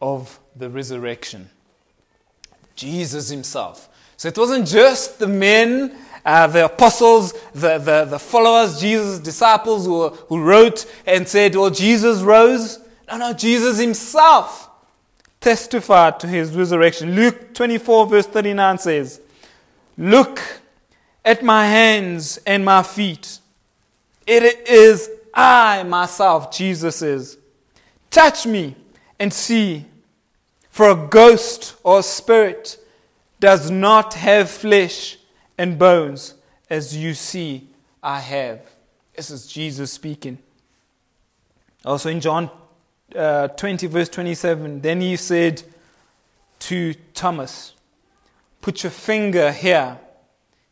of 0.00 0.38
the 0.56 0.68
resurrection. 0.68 1.48
Jesus 2.74 3.30
himself. 3.30 3.88
So 4.16 4.28
it 4.28 4.38
wasn't 4.38 4.68
just 4.68 5.18
the 5.18 5.28
men, 5.28 5.96
uh, 6.24 6.46
the 6.46 6.66
apostles, 6.66 7.32
the, 7.52 7.78
the, 7.78 8.04
the 8.04 8.18
followers, 8.18 8.80
Jesus' 8.80 9.18
disciples 9.18 9.86
who, 9.86 10.08
who 10.08 10.42
wrote 10.42 10.86
and 11.06 11.26
said, 11.26 11.54
Well, 11.54 11.70
Jesus 11.70 12.22
rose. 12.22 12.78
No, 13.10 13.18
no, 13.18 13.32
Jesus 13.32 13.78
himself 13.78 14.70
testified 15.40 16.20
to 16.20 16.28
his 16.28 16.54
resurrection. 16.56 17.14
Luke 17.14 17.52
24, 17.54 18.06
verse 18.06 18.26
39 18.26 18.78
says, 18.78 19.20
Look 19.98 20.40
at 21.24 21.42
my 21.42 21.66
hands 21.66 22.38
and 22.46 22.64
my 22.64 22.82
feet. 22.82 23.38
It 24.26 24.68
is 24.68 25.10
I 25.34 25.82
myself, 25.82 26.52
Jesus 26.52 27.02
is. 27.02 27.38
Touch 28.10 28.46
me 28.46 28.76
and 29.18 29.32
see. 29.32 29.86
For 30.70 30.90
a 30.90 30.94
ghost 30.94 31.76
or 31.82 32.02
spirit 32.02 32.78
does 33.40 33.70
not 33.70 34.14
have 34.14 34.50
flesh 34.50 35.18
and 35.58 35.78
bones, 35.78 36.34
as 36.70 36.96
you 36.96 37.14
see 37.14 37.68
I 38.02 38.20
have. 38.20 38.60
This 39.14 39.30
is 39.30 39.46
Jesus 39.46 39.92
speaking. 39.92 40.38
Also 41.84 42.08
in 42.08 42.20
John 42.20 42.50
uh, 43.14 43.48
20, 43.48 43.86
verse 43.88 44.08
27, 44.08 44.80
then 44.80 45.00
he 45.00 45.16
said 45.16 45.62
to 46.60 46.94
Thomas, 47.14 47.74
Put 48.60 48.84
your 48.84 48.90
finger 48.92 49.52
here, 49.52 49.98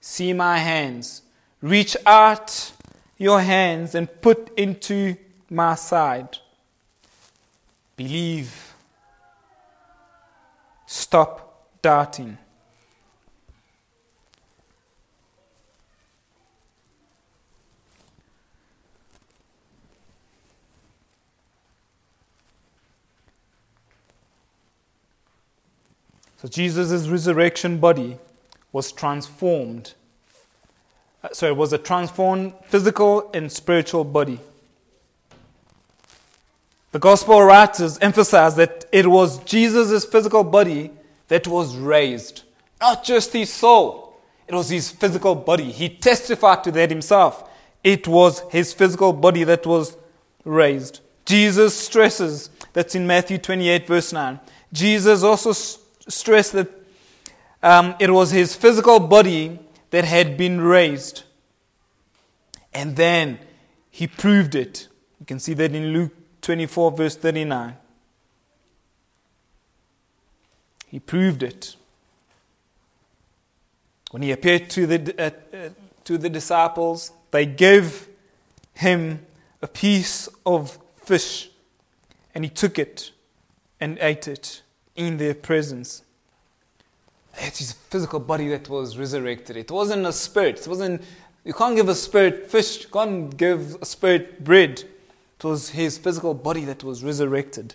see 0.01 0.33
my 0.33 0.59
hands, 0.59 1.23
reach 1.61 1.97
out 2.07 2.73
your 3.19 3.41
hands 3.41 3.95
and 3.95 4.09
put 4.23 4.57
into 4.59 5.17
my 5.51 5.75
side. 5.75 6.39
Believe. 7.97 8.75
Stop 10.87 11.69
doubting. 11.83 12.39
So 26.41 26.49
Jesus' 26.49 27.09
resurrection 27.09 27.79
body 27.79 28.19
was 28.73 28.93
transformed 28.93 29.95
uh, 31.23 31.29
so 31.33 31.47
it 31.47 31.57
was 31.57 31.73
a 31.73 31.79
transformed 31.79 32.55
physical 32.65 33.31
and 33.35 33.53
spiritual 33.53 34.05
body. 34.05 34.41
The 36.93 36.99
gospel 36.99 37.43
writers 37.43 37.99
emphasize 37.99 38.57
that 38.57 38.87
it 38.91 39.07
was 39.07 39.39
Jesus' 39.45 40.05
physical 40.05 40.43
body 40.43 40.91
that 41.29 41.47
was 41.47 41.77
raised, 41.77 42.43
not 42.81 43.05
just 43.05 43.33
his 43.33 43.53
soul. 43.53 44.17
It 44.49 44.55
was 44.55 44.71
his 44.71 44.91
physical 44.91 45.37
body. 45.37 45.71
He 45.71 45.89
testified 45.89 46.65
to 46.65 46.73
that 46.73 46.91
himself. 46.91 47.49
It 47.85 48.09
was 48.09 48.41
his 48.51 48.73
physical 48.73 49.13
body 49.13 49.45
that 49.45 49.65
was 49.65 49.97
raised. 50.45 51.01
Jesus 51.25 51.77
stresses, 51.77 52.51
that's 52.73 52.97
in 52.97 53.07
Matthew 53.07 53.39
28, 53.39 53.87
verse 53.87 54.13
9. 54.13 54.41
Jesus 54.73 55.23
also 55.23 55.53
stressed 56.11 56.53
that 56.53 56.69
um, 57.63 57.95
it 57.99 58.11
was 58.11 58.31
his 58.31 58.55
physical 58.55 59.01
body 59.01 59.59
that 59.91 60.05
had 60.05 60.37
been 60.37 60.61
raised. 60.61 61.25
And 62.73 62.97
then 62.97 63.39
he 63.91 64.07
proved 64.07 64.55
it. 64.55 64.89
You 65.19 65.27
can 65.27 65.39
see 65.39 65.55
that 65.55 65.75
in 65.75 65.93
Luke 65.93 66.13
24, 66.43 66.93
verse 66.93 67.17
39. 67.17 67.77
He 70.87 70.99
proved 70.99 71.43
it. 71.43 71.77
When 74.11 74.23
he 74.23 74.33
appeared 74.33 74.71
to 74.71 74.87
the, 74.87 75.15
uh, 75.19 75.57
uh, 75.57 75.69
to 76.05 76.19
the 76.19 76.29
disciples, 76.29 77.13
they 77.31 77.47
gave 77.47 78.09
him 78.75 79.25
a 79.63 79.69
piece 79.69 80.29
of 80.45 80.79
fish, 80.97 81.51
and 82.35 82.45
he 82.45 82.51
took 82.51 82.79
it 82.79 83.13
and 83.81 83.99
ate 84.01 84.27
it 84.27 84.63
in 84.97 85.17
their 85.17 85.35
presence. 85.35 86.03
It's 87.39 87.59
his 87.59 87.73
physical 87.73 88.21
body 88.21 88.49
that 88.49 88.69
was 88.69 88.99
resurrected. 88.99 89.57
It 89.57 89.71
wasn't 89.71 90.07
a 90.07 90.13
spirit. 90.13 90.61
It 90.61 90.69
wasn't. 90.69 91.03
You 91.45 91.55
can't 91.55 91.77
give 91.77 91.89
a 91.89 91.95
spirit 91.95 92.51
fish. 92.51 92.83
You 92.83 92.89
can't 92.91 93.37
give 93.37 93.77
a 93.81 93.87
spirit 93.87 94.43
bread. 94.45 94.85
It 95.39 95.45
was 95.45 95.71
his 95.71 95.97
physical 95.97 96.35
body 96.35 96.65
that 96.67 96.85
was 96.85 97.03
resurrected. 97.03 97.75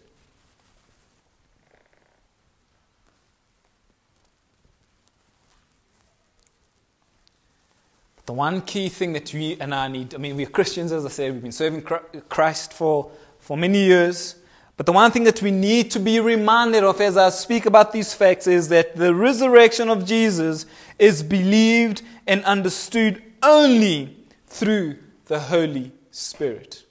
The 8.26 8.34
one 8.34 8.62
key 8.62 8.90
thing 8.90 9.14
that 9.14 9.34
we 9.34 9.56
and 9.60 9.74
I 9.74 9.88
need, 9.88 10.16
I 10.16 10.18
mean, 10.18 10.36
we're 10.36 10.48
Christians, 10.48 10.92
as 10.92 11.06
I 11.06 11.10
said, 11.10 11.34
we've 11.34 11.44
been 11.44 11.52
serving 11.52 11.84
Christ 11.84 12.74
for, 12.74 13.12
for 13.40 13.56
many 13.56 13.86
years. 13.86 14.36
But 14.78 14.86
the 14.86 14.92
one 14.92 15.12
thing 15.12 15.24
that 15.24 15.42
we 15.42 15.52
need 15.52 15.92
to 15.92 16.00
be 16.00 16.20
reminded 16.20 16.84
of 16.84 17.00
as 17.00 17.16
I 17.16 17.30
speak 17.30 17.66
about 17.66 17.94
these 17.94 18.14
facts 18.14 18.46
is 18.46 18.68
that 18.70 18.96
the 18.96 19.16
resurrection 19.16 19.90
of 19.90 20.06
Jesus 20.06 20.66
is 21.00 21.24
believed 21.24 22.02
and 22.28 22.44
understood 22.44 23.22
only 23.42 24.18
through 24.48 24.98
the 25.28 25.40
Holy 25.40 25.94
Spirit. 26.12 26.84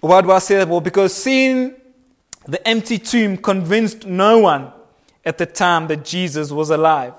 Why 0.00 0.22
do 0.22 0.32
I 0.32 0.38
say 0.38 0.56
that? 0.56 0.68
Well, 0.68 0.80
because 0.80 1.14
seeing 1.14 1.74
the 2.46 2.66
empty 2.66 2.98
tomb 2.98 3.36
convinced 3.36 4.06
no 4.06 4.38
one 4.38 4.72
at 5.24 5.38
the 5.38 5.46
time 5.46 5.86
that 5.88 6.04
Jesus 6.04 6.50
was 6.50 6.70
alive. 6.70 7.14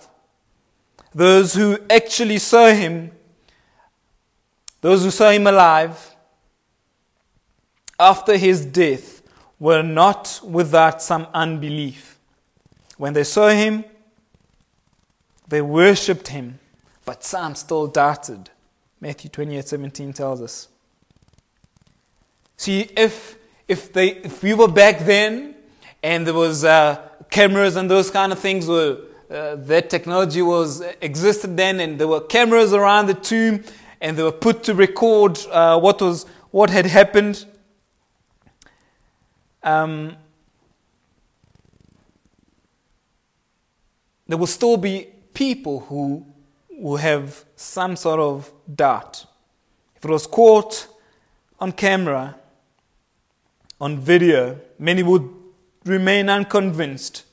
Those 1.14 1.54
who 1.54 1.78
actually 1.90 2.40
saw 2.40 2.68
him, 2.68 3.12
those 4.82 5.04
who 5.04 5.12
saw 5.12 5.30
him 5.30 5.46
alive, 5.46 6.11
after 8.02 8.36
his 8.36 8.66
death 8.66 9.22
were 9.60 9.84
not 9.84 10.42
without 10.44 11.04
some 11.04 11.28
unbelief. 11.36 12.18
When 12.98 13.14
they 13.14 13.24
saw 13.24 13.50
him, 13.50 13.86
they 15.48 15.62
worshipped 15.62 16.30
him, 16.30 16.58
but 17.06 17.24
some 17.24 17.54
still 17.54 17.86
doubted. 17.86 18.50
Matthew 19.00 19.30
28 19.30 19.68
17 19.68 20.14
tells 20.14 20.42
us. 20.42 20.68
See, 22.58 22.90
if, 22.98 23.38
if, 23.68 23.94
they, 23.94 24.10
if 24.10 24.42
we 24.42 24.56
were 24.56 24.68
back 24.68 25.00
then 25.00 25.56
and 26.02 26.26
there 26.26 26.34
was 26.34 26.64
uh, 26.64 27.08
cameras 27.30 27.76
and 27.76 27.90
those 27.90 28.10
kind 28.10 28.32
of 28.32 28.40
things 28.40 28.68
were, 28.68 29.00
uh, 29.30 29.56
that 29.58 29.92
technology 29.92 30.42
was 30.42 30.82
existed 31.02 31.56
then 31.56 31.80
and 31.80 32.00
there 32.00 32.08
were 32.08 32.22
cameras 32.22 32.74
around 32.74 33.08
the 33.08 33.14
tomb 33.14 33.64
and 34.00 34.18
they 34.18 34.24
were 34.24 34.32
put 34.32 34.64
to 34.64 34.74
record 34.74 35.40
uh, 35.52 35.80
what 35.80 36.02
was 36.02 36.26
what 36.52 36.70
had 36.70 36.86
happened 36.86 37.46
um, 39.64 40.16
there 44.28 44.38
will 44.38 44.48
still 44.48 44.78
be 44.78 45.08
people 45.34 45.82
who 45.82 46.26
will 46.70 46.98
have 46.98 47.46
some 47.56 47.96
sort 47.96 48.20
of 48.20 48.52
doubt. 48.74 49.26
if 49.96 50.06
it 50.06 50.10
was 50.10 50.26
caught 50.26 50.88
on 51.60 51.72
camera, 51.72 52.36
on 53.80 54.00
video, 54.00 54.60
many 54.80 55.04
would 55.04 55.28
remain 55.86 56.30
unconvinced 56.30 57.24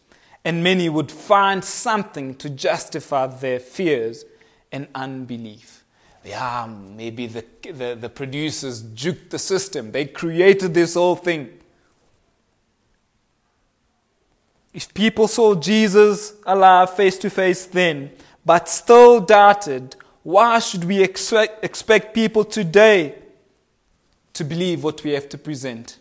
and 0.44 0.62
many 0.62 0.88
would 0.88 1.10
find 1.10 1.64
something 1.64 2.34
to 2.34 2.48
justify 2.48 3.26
their 3.26 3.60
fears 3.60 4.24
and 4.72 4.88
unbelief. 4.94 5.84
Yeah, 6.24 6.66
maybe 6.66 7.26
the, 7.26 7.44
the, 7.62 7.96
the 7.98 8.08
producers 8.08 8.82
juked 8.82 9.30
the 9.30 9.38
system, 9.38 9.92
they 9.92 10.06
created 10.06 10.74
this 10.74 10.94
whole 10.94 11.16
thing. 11.16 11.58
If 14.72 14.92
people 14.94 15.28
saw 15.28 15.54
Jesus 15.54 16.34
alive 16.46 16.94
face 16.94 17.18
to 17.18 17.30
face 17.30 17.66
then, 17.66 18.10
but 18.44 18.68
still 18.68 19.20
doubted, 19.20 19.96
why 20.22 20.58
should 20.58 20.84
we 20.84 21.02
expect, 21.02 21.64
expect 21.64 22.14
people 22.14 22.44
today 22.44 23.14
to 24.34 24.44
believe 24.44 24.84
what 24.84 25.02
we 25.02 25.12
have 25.12 25.28
to 25.30 25.38
present? 25.38 25.98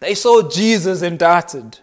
They 0.00 0.14
saw 0.14 0.48
Jesus 0.48 1.02
and 1.02 1.18
doubted. 1.18 1.78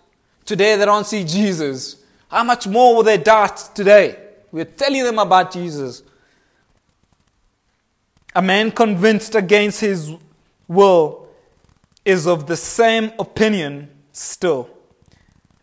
Today 0.45 0.77
they 0.77 0.85
don't 0.85 1.05
see 1.05 1.23
Jesus. 1.23 1.97
How 2.29 2.43
much 2.43 2.67
more 2.67 2.95
will 2.95 3.03
they 3.03 3.17
doubt 3.17 3.75
today? 3.75 4.17
We're 4.51 4.65
telling 4.65 5.03
them 5.03 5.19
about 5.19 5.51
Jesus. 5.51 6.01
A 8.33 8.41
man 8.41 8.71
convinced 8.71 9.35
against 9.35 9.81
his 9.81 10.13
will 10.67 11.27
is 12.03 12.27
of 12.27 12.47
the 12.47 12.57
same 12.57 13.11
opinion 13.19 13.89
still. 14.11 14.69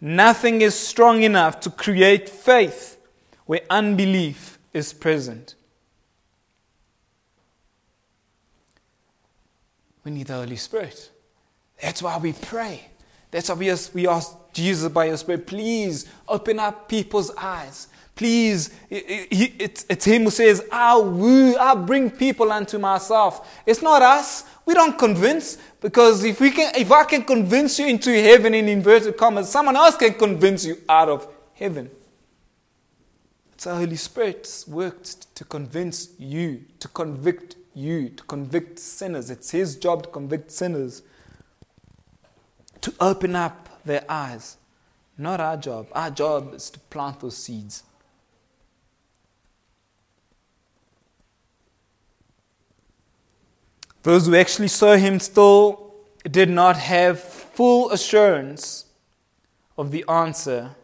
Nothing 0.05 0.63
is 0.63 0.75
strong 0.75 1.23
enough 1.23 1.61
to 1.61 1.71
create 1.71 2.29
faith 2.29 2.99
where 3.47 3.61
unbelief 3.71 4.59
is 4.73 4.93
present. 4.93 5.55
We 10.05 10.11
need 10.11 10.27
the 10.27 10.35
Holy 10.35 10.57
Spirit. 10.57 11.09
That's 11.81 12.03
why 12.03 12.19
we 12.19 12.33
pray. 12.33 12.89
That's 13.31 13.49
why 13.49 13.55
we 13.55 13.71
ask, 13.71 13.95
we 13.95 14.09
ask 14.09 14.37
Jesus 14.53 14.91
by 14.91 15.05
your 15.05 15.17
Spirit, 15.17 15.47
please 15.47 16.09
open 16.27 16.59
up 16.59 16.89
people's 16.89 17.31
eyes. 17.37 17.87
Please, 18.15 18.71
it's, 18.91 20.05
Him 20.05 20.25
who 20.25 20.31
says, 20.31 20.65
I'll 20.71 21.09
woo, 21.11 21.55
I'll 21.57 21.77
bring 21.77 22.11
people 22.11 22.53
unto 22.53 22.79
myself. 22.79 23.63
It's 23.67 23.83
not 23.83 24.03
us. 24.03 24.45
We 24.67 24.75
don't 24.75 24.99
convince 24.99 25.59
because 25.81 26.23
if 26.23 26.41
we 26.41 26.51
can, 26.51 26.73
if 26.77 26.93
I 26.93 27.05
can 27.05 27.25
convince 27.25 27.79
you 27.79 27.87
into 27.87 28.13
heaven 28.23 28.55
in 28.55 28.69
inverted 28.69 29.17
commas, 29.17 29.49
someone 29.49 29.77
else 29.77 29.97
can 29.97 30.15
convince 30.15 30.65
you 30.65 30.79
out 30.89 31.09
of 31.09 31.27
heaven. 31.55 31.91
It's 33.55 33.65
the 33.65 33.75
Holy 33.75 33.97
Spirit's 33.97 34.69
work 34.69 35.03
to 35.35 35.45
convince 35.45 36.11
you, 36.19 36.65
to 36.81 36.89
convict 36.89 37.57
you, 37.75 38.11
to 38.11 38.23
convict 38.25 38.79
sinners. 38.79 39.31
It's 39.31 39.51
His 39.51 39.77
job 39.77 40.05
to 40.05 40.09
convict 40.11 40.51
sinners, 40.51 41.03
to 42.83 42.93
open 43.01 43.35
up 43.35 43.69
their 43.85 44.05
eyes. 44.09 44.59
Not 45.19 45.41
our 45.41 45.57
job. 45.57 45.89
Our 45.93 46.11
job 46.11 46.55
is 46.55 46.71
to 46.71 46.79
plant 46.79 47.21
those 47.21 47.37
seeds. 47.37 47.83
Those 54.03 54.27
who 54.27 54.35
actually 54.35 54.69
saw 54.69 54.97
him 54.97 55.21
still 55.21 55.95
did 56.31 56.51
not 56.51 56.77
have 56.77 57.21
full 57.21 57.91
assurance 57.91 58.87
of 59.77 59.91
the 59.91 60.05
answer 60.09 60.75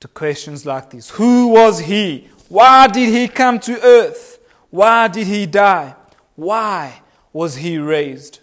to 0.00 0.08
questions 0.08 0.66
like 0.66 0.90
these 0.90 1.10
Who 1.10 1.48
was 1.48 1.80
he? 1.80 2.28
Why 2.48 2.86
did 2.86 3.12
he 3.12 3.28
come 3.28 3.58
to 3.60 3.82
earth? 3.82 4.38
Why 4.70 5.08
did 5.08 5.26
he 5.26 5.46
die? 5.46 5.94
Why 6.34 7.02
was 7.32 7.56
he 7.56 7.78
raised? 7.78 8.40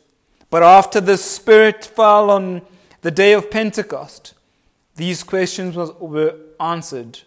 But 0.49 0.63
after 0.63 0.99
the 0.99 1.17
Spirit 1.17 1.85
fell 1.85 2.29
on 2.31 2.61
the 3.01 3.11
day 3.11 3.33
of 3.33 3.51
Pentecost, 3.51 4.33
these 4.95 5.23
questions 5.23 5.75
were 5.75 6.35
answered. 6.59 7.19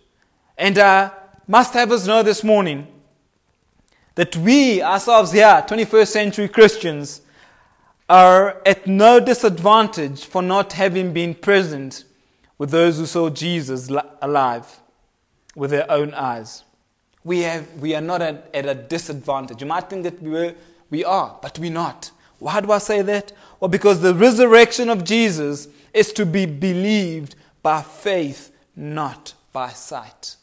And 0.58 0.78
I 0.78 1.12
must 1.46 1.74
have 1.74 1.92
us 1.92 2.06
know 2.06 2.22
this 2.22 2.44
morning 2.44 2.91
that 4.14 4.36
we 4.36 4.82
ourselves 4.82 5.32
here, 5.32 5.64
21st 5.66 6.08
century 6.08 6.48
Christians, 6.48 7.22
are 8.08 8.60
at 8.66 8.86
no 8.86 9.20
disadvantage 9.20 10.24
for 10.24 10.42
not 10.42 10.74
having 10.74 11.12
been 11.12 11.34
present 11.34 12.04
with 12.58 12.70
those 12.70 12.98
who 12.98 13.06
saw 13.06 13.30
Jesus 13.30 13.90
alive 14.20 14.80
with 15.54 15.70
their 15.70 15.90
own 15.90 16.12
eyes. 16.14 16.64
We, 17.24 17.40
have, 17.40 17.72
we 17.80 17.94
are 17.94 18.00
not 18.00 18.20
at, 18.20 18.50
at 18.52 18.66
a 18.66 18.74
disadvantage. 18.74 19.60
You 19.60 19.66
might 19.66 19.88
think 19.88 20.02
that 20.02 20.20
we, 20.22 20.30
were, 20.30 20.54
we 20.90 21.04
are, 21.04 21.38
but 21.40 21.58
we're 21.58 21.72
not. 21.72 22.10
Why 22.38 22.60
do 22.60 22.72
I 22.72 22.78
say 22.78 23.02
that? 23.02 23.32
Well, 23.60 23.68
because 23.68 24.00
the 24.00 24.14
resurrection 24.14 24.90
of 24.90 25.04
Jesus 25.04 25.68
is 25.94 26.12
to 26.14 26.26
be 26.26 26.46
believed 26.46 27.36
by 27.62 27.82
faith, 27.82 28.54
not 28.74 29.34
by 29.52 29.70
sight. 29.70 30.36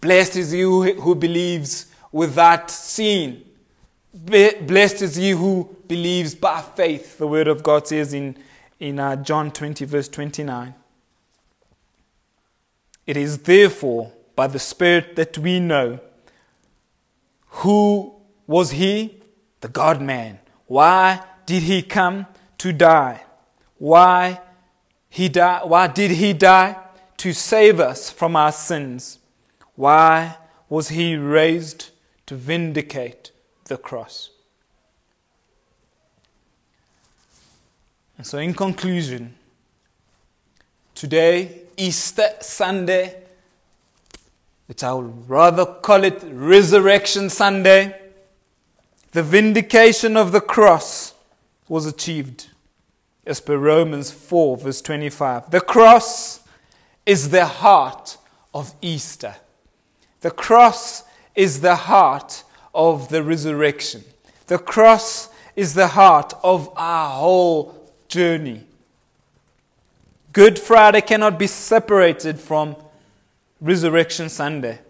Blessed 0.00 0.36
is 0.36 0.54
you 0.54 0.94
who 0.94 1.14
believes 1.14 1.86
without 2.14 2.70
seeing. 2.70 3.42
Blessed 4.14 5.02
is 5.02 5.16
he 5.16 5.30
who 5.30 5.76
believes 5.88 6.36
by 6.36 6.62
faith, 6.62 7.18
the 7.18 7.26
word 7.26 7.48
of 7.48 7.64
God 7.64 7.88
says 7.88 8.14
in, 8.14 8.36
in 8.78 9.00
uh, 9.00 9.16
John 9.16 9.50
20, 9.50 9.84
verse 9.84 10.08
29. 10.08 10.76
It 13.04 13.16
is 13.16 13.38
therefore 13.38 14.12
by 14.36 14.46
the 14.46 14.60
Spirit 14.60 15.16
that 15.16 15.36
we 15.36 15.58
know 15.58 15.98
who 17.48 18.14
was 18.46 18.70
he? 18.70 19.20
The 19.60 19.68
God 19.68 20.00
man. 20.00 20.38
Why 20.66 21.20
did 21.46 21.64
he 21.64 21.82
come 21.82 22.26
to 22.58 22.72
die? 22.72 23.24
Why 23.78 24.40
he 25.08 25.28
died? 25.28 25.68
Why 25.68 25.88
did 25.88 26.12
he 26.12 26.32
die? 26.32 26.76
To 27.16 27.32
save 27.32 27.80
us 27.80 28.08
from 28.08 28.36
our 28.36 28.52
sins. 28.52 29.18
Why 29.74 30.36
was 30.68 30.90
he 30.90 31.16
raised? 31.16 31.90
To 32.26 32.34
vindicate 32.34 33.30
the 33.64 33.76
cross. 33.76 34.30
And 38.16 38.26
so, 38.26 38.38
in 38.38 38.54
conclusion, 38.54 39.34
today, 40.94 41.62
Easter 41.76 42.28
Sunday, 42.40 43.22
which 44.66 44.82
I 44.84 44.92
would 44.92 45.28
rather 45.28 45.66
call 45.66 46.04
it 46.04 46.22
Resurrection 46.24 47.28
Sunday, 47.28 48.00
the 49.12 49.22
vindication 49.22 50.16
of 50.16 50.32
the 50.32 50.40
cross 50.40 51.14
was 51.68 51.86
achieved, 51.86 52.48
as 53.26 53.40
per 53.40 53.56
Romans 53.56 54.10
4, 54.10 54.56
verse 54.58 54.80
25. 54.80 55.50
The 55.50 55.60
cross 55.60 56.40
is 57.06 57.30
the 57.30 57.46
heart 57.46 58.16
of 58.52 58.74
Easter. 58.80 59.36
The 60.20 60.30
cross 60.30 61.04
is 61.34 61.60
the 61.60 61.76
heart 61.76 62.44
of 62.74 63.08
the 63.08 63.22
resurrection. 63.22 64.04
The 64.46 64.58
cross 64.58 65.30
is 65.56 65.74
the 65.74 65.88
heart 65.88 66.32
of 66.42 66.70
our 66.76 67.10
whole 67.10 67.92
journey. 68.08 68.66
Good 70.32 70.58
Friday 70.58 71.00
cannot 71.00 71.38
be 71.38 71.46
separated 71.46 72.40
from 72.40 72.76
Resurrection 73.60 74.28
Sunday. 74.28 74.80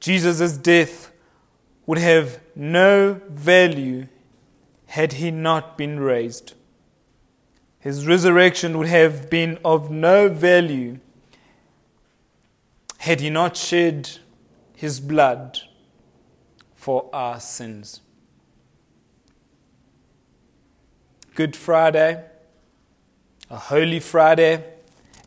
Jesus' 0.00 0.56
death 0.56 1.10
would 1.86 1.98
have 1.98 2.40
no 2.54 3.20
value 3.28 4.06
had 4.86 5.14
he 5.14 5.30
not 5.30 5.76
been 5.76 5.98
raised. 6.00 6.54
His 7.80 8.06
resurrection 8.06 8.78
would 8.78 8.86
have 8.86 9.28
been 9.28 9.58
of 9.64 9.90
no 9.90 10.28
value 10.28 10.98
had 12.98 13.20
he 13.20 13.28
not 13.28 13.56
shed 13.56 14.08
his 14.82 14.98
blood 14.98 15.60
for 16.74 17.08
our 17.12 17.38
sins. 17.38 18.00
Good 21.36 21.54
Friday, 21.54 22.24
a 23.48 23.58
Holy 23.58 24.00
Friday, 24.00 24.64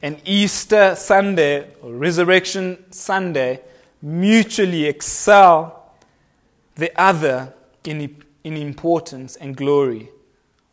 and 0.02 0.20
Easter 0.26 0.94
Sunday 0.98 1.70
or 1.82 1.94
Resurrection 1.94 2.92
Sunday 2.92 3.62
mutually 4.02 4.88
excel 4.88 5.90
the 6.76 6.92
other 7.02 7.54
in, 7.86 8.22
in 8.44 8.58
importance 8.58 9.38
and 9.38 9.56
glory. 9.56 10.10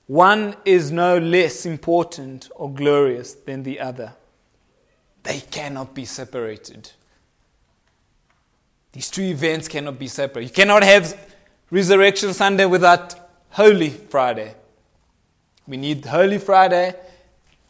One 0.09 0.57
is 0.65 0.91
no 0.91 1.19
less 1.19 1.65
important 1.65 2.51
or 2.57 2.69
glorious 2.75 3.33
than 3.35 3.63
the 3.63 3.79
other. 3.79 4.15
They 5.23 5.39
cannot 5.39 5.95
be 5.95 6.05
separated. 6.05 6.91
These 8.93 9.11
two 9.11 9.23
events 9.23 9.69
cannot 9.69 9.99
be 9.99 10.07
separate. 10.07 10.45
You 10.45 10.51
cannot 10.51 10.83
have 10.83 11.19
Resurrection 11.71 12.35
Sunday 12.35 12.67
without 12.67 13.15
Holy 13.51 13.89
Friday. 13.89 14.55
We 15.67 15.79
need 15.79 16.05
Holy 16.05 16.39
Friday 16.39 16.95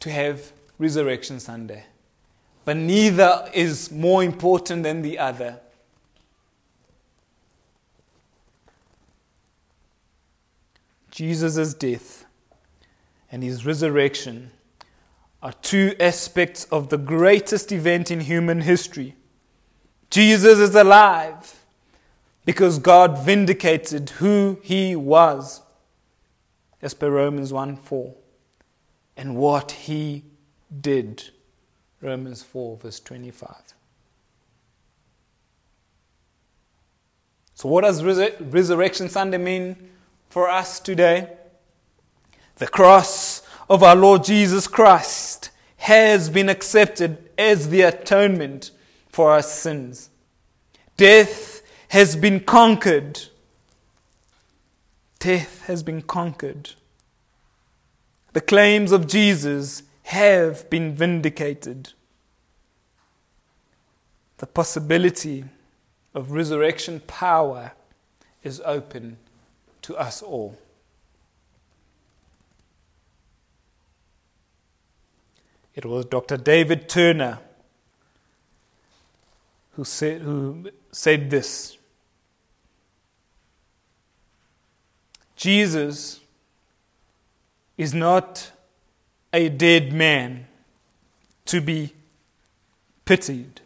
to 0.00 0.10
have 0.10 0.52
Resurrection 0.78 1.38
Sunday. 1.38 1.84
But 2.64 2.76
neither 2.76 3.48
is 3.54 3.90
more 3.92 4.24
important 4.24 4.82
than 4.82 5.02
the 5.02 5.18
other. 5.18 5.60
Jesus' 11.12 11.74
death 11.74 12.24
and 13.30 13.44
his 13.44 13.64
resurrection 13.64 14.50
are 15.42 15.52
two 15.52 15.94
aspects 16.00 16.64
of 16.64 16.88
the 16.88 16.98
greatest 16.98 17.70
event 17.70 18.10
in 18.10 18.20
human 18.20 18.62
history 18.62 19.14
Jesus 20.12 20.58
is 20.58 20.74
alive 20.74 21.64
because 22.44 22.78
God 22.78 23.24
vindicated 23.24 24.10
who 24.10 24.58
he 24.62 24.94
was, 24.94 25.62
as 26.82 26.92
per 26.92 27.10
Romans 27.10 27.50
1 27.50 27.76
4, 27.78 28.14
and 29.16 29.36
what 29.36 29.72
he 29.72 30.24
did. 30.80 31.30
Romans 32.02 32.42
4, 32.42 32.76
verse 32.76 33.00
25. 33.00 33.56
So, 37.54 37.70
what 37.70 37.80
does 37.80 38.04
Resurrection 38.04 39.08
Sunday 39.08 39.38
mean 39.38 39.76
for 40.28 40.50
us 40.50 40.78
today? 40.78 41.32
The 42.56 42.66
cross 42.66 43.40
of 43.70 43.82
our 43.82 43.96
Lord 43.96 44.24
Jesus 44.24 44.68
Christ 44.68 45.48
has 45.78 46.28
been 46.28 46.50
accepted 46.50 47.30
as 47.38 47.70
the 47.70 47.80
atonement 47.80 48.72
for 49.12 49.30
our 49.30 49.42
sins. 49.42 50.08
Death 50.96 51.62
has 51.88 52.16
been 52.16 52.40
conquered. 52.40 53.20
Death 55.18 55.66
has 55.66 55.82
been 55.82 56.02
conquered. 56.02 56.70
The 58.32 58.40
claims 58.40 58.90
of 58.90 59.06
Jesus 59.06 59.82
have 60.04 60.68
been 60.70 60.94
vindicated. 60.94 61.92
The 64.38 64.46
possibility 64.46 65.44
of 66.14 66.32
resurrection 66.32 67.00
power 67.06 67.72
is 68.42 68.60
open 68.64 69.18
to 69.82 69.96
us 69.96 70.22
all. 70.22 70.58
It 75.74 75.84
was 75.84 76.06
Dr. 76.06 76.36
David 76.36 76.88
Turner 76.88 77.38
who 79.72 79.84
said, 79.84 80.22
who 80.22 80.70
said 80.90 81.30
this 81.30 81.78
Jesus 85.36 86.20
is 87.76 87.92
not 87.92 88.52
a 89.32 89.48
dead 89.48 89.92
man 89.92 90.46
to 91.46 91.60
be 91.60 91.92
pitied, 93.04 93.60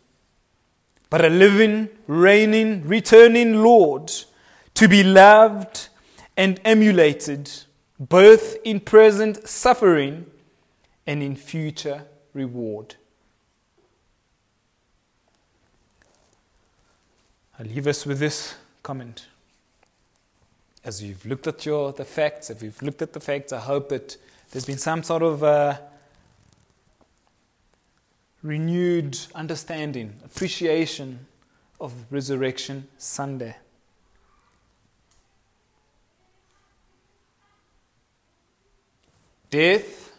but 1.10 1.24
a 1.24 1.28
living, 1.28 1.88
reigning, 2.06 2.86
returning 2.86 3.62
Lord 3.62 4.10
to 4.74 4.88
be 4.88 5.02
loved 5.02 5.88
and 6.36 6.60
emulated, 6.64 7.50
both 7.98 8.56
in 8.64 8.80
present 8.80 9.46
suffering 9.48 10.26
and 11.06 11.22
in 11.22 11.36
future 11.36 12.04
reward. 12.32 12.94
I 17.58 17.62
leave 17.62 17.86
us 17.86 18.04
with 18.04 18.18
this 18.18 18.54
comment. 18.82 19.26
As 20.84 21.02
you've 21.02 21.24
looked 21.24 21.46
at 21.46 21.64
your, 21.64 21.90
the 21.92 22.04
facts, 22.04 22.50
if 22.50 22.62
you've 22.62 22.82
looked 22.82 23.00
at 23.00 23.14
the 23.14 23.20
facts, 23.20 23.50
I 23.50 23.60
hope 23.60 23.88
that 23.88 24.18
there's 24.50 24.66
been 24.66 24.76
some 24.76 25.02
sort 25.02 25.22
of 25.22 25.42
uh, 25.42 25.78
renewed 28.42 29.18
understanding, 29.34 30.20
appreciation 30.22 31.26
of 31.80 31.94
Resurrection 32.10 32.88
Sunday. 32.98 33.56
Death 39.48 40.12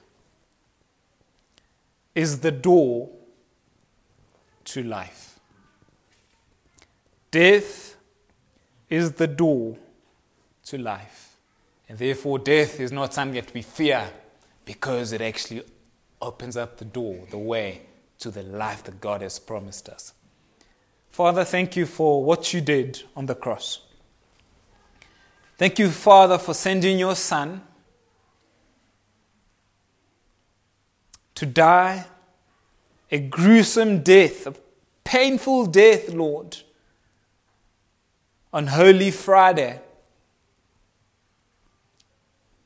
is 2.15 2.39
the 2.39 2.51
door 2.51 3.11
to 4.65 4.81
life. 4.81 5.26
Death 7.31 7.97
is 8.89 9.13
the 9.13 9.27
door 9.27 9.77
to 10.65 10.77
life. 10.77 11.37
And 11.89 11.97
therefore, 11.97 12.39
death 12.39 12.79
is 12.79 12.91
not 12.91 13.13
something 13.13 13.35
that 13.35 13.53
we 13.53 13.61
fear 13.61 14.09
because 14.65 15.13
it 15.13 15.21
actually 15.21 15.63
opens 16.21 16.57
up 16.57 16.77
the 16.77 16.85
door, 16.85 17.25
the 17.29 17.37
way 17.37 17.81
to 18.19 18.31
the 18.31 18.43
life 18.43 18.83
that 18.83 18.99
God 18.99 19.21
has 19.21 19.39
promised 19.39 19.87
us. 19.87 20.13
Father, 21.09 21.43
thank 21.43 21.75
you 21.75 21.85
for 21.85 22.23
what 22.23 22.53
you 22.53 22.61
did 22.61 23.03
on 23.15 23.25
the 23.25 23.35
cross. 23.35 23.81
Thank 25.57 25.79
you, 25.79 25.89
Father, 25.89 26.37
for 26.37 26.53
sending 26.53 26.99
your 26.99 27.15
Son 27.15 27.61
to 31.35 31.45
die 31.45 32.05
a 33.11 33.19
gruesome 33.19 34.03
death, 34.03 34.47
a 34.47 34.53
painful 35.03 35.65
death, 35.67 36.09
Lord, 36.09 36.57
on 38.53 38.67
Holy 38.67 39.11
Friday. 39.11 39.81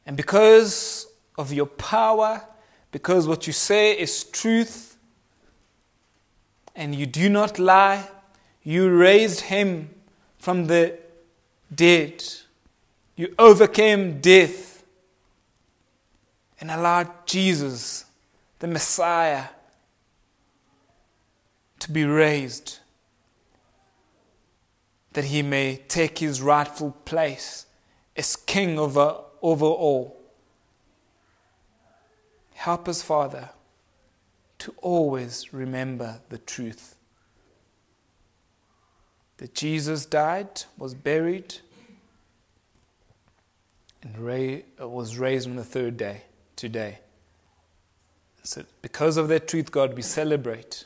And 0.05 0.17
because 0.17 1.07
of 1.37 1.53
your 1.53 1.65
power, 1.65 2.43
because 2.91 3.27
what 3.27 3.47
you 3.47 3.53
say 3.53 3.97
is 3.97 4.23
truth, 4.23 4.97
and 6.75 6.95
you 6.95 7.05
do 7.05 7.29
not 7.29 7.59
lie, 7.59 8.07
you 8.63 8.89
raised 8.89 9.41
him 9.41 9.89
from 10.37 10.67
the 10.67 10.97
dead. 11.73 12.23
You 13.15 13.33
overcame 13.37 14.21
death 14.21 14.83
and 16.59 16.71
allowed 16.71 17.25
Jesus, 17.25 18.05
the 18.59 18.67
Messiah, 18.67 19.45
to 21.79 21.91
be 21.91 22.03
raised 22.03 22.80
that 25.13 25.25
he 25.25 25.41
may 25.41 25.77
take 25.87 26.19
his 26.19 26.41
rightful 26.41 26.91
place 27.05 27.65
as 28.15 28.35
king 28.35 28.79
over, 28.79 29.17
over 29.41 29.65
all. 29.65 30.21
Help 32.53 32.87
us, 32.87 33.01
Father, 33.01 33.49
to 34.59 34.73
always 34.81 35.53
remember 35.53 36.19
the 36.29 36.37
truth 36.37 36.95
that 39.37 39.55
Jesus 39.55 40.05
died, 40.05 40.63
was 40.77 40.93
buried, 40.93 41.55
and 44.03 44.17
was 44.79 45.17
raised 45.17 45.49
on 45.49 45.55
the 45.55 45.63
third 45.63 45.97
day, 45.97 46.21
today. 46.55 46.99
So, 48.43 48.63
because 48.83 49.17
of 49.17 49.27
that 49.29 49.47
truth, 49.47 49.71
God, 49.71 49.95
we 49.95 50.03
celebrate 50.03 50.85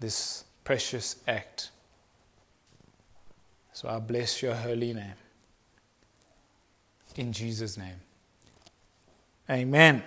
this 0.00 0.44
precious 0.70 1.16
act. 1.26 1.72
So 3.72 3.88
I 3.88 3.98
bless 3.98 4.40
your 4.40 4.54
holy 4.54 4.92
name. 4.92 5.18
In 7.16 7.32
Jesus' 7.32 7.76
name. 7.76 7.98
Amen. 9.50 10.00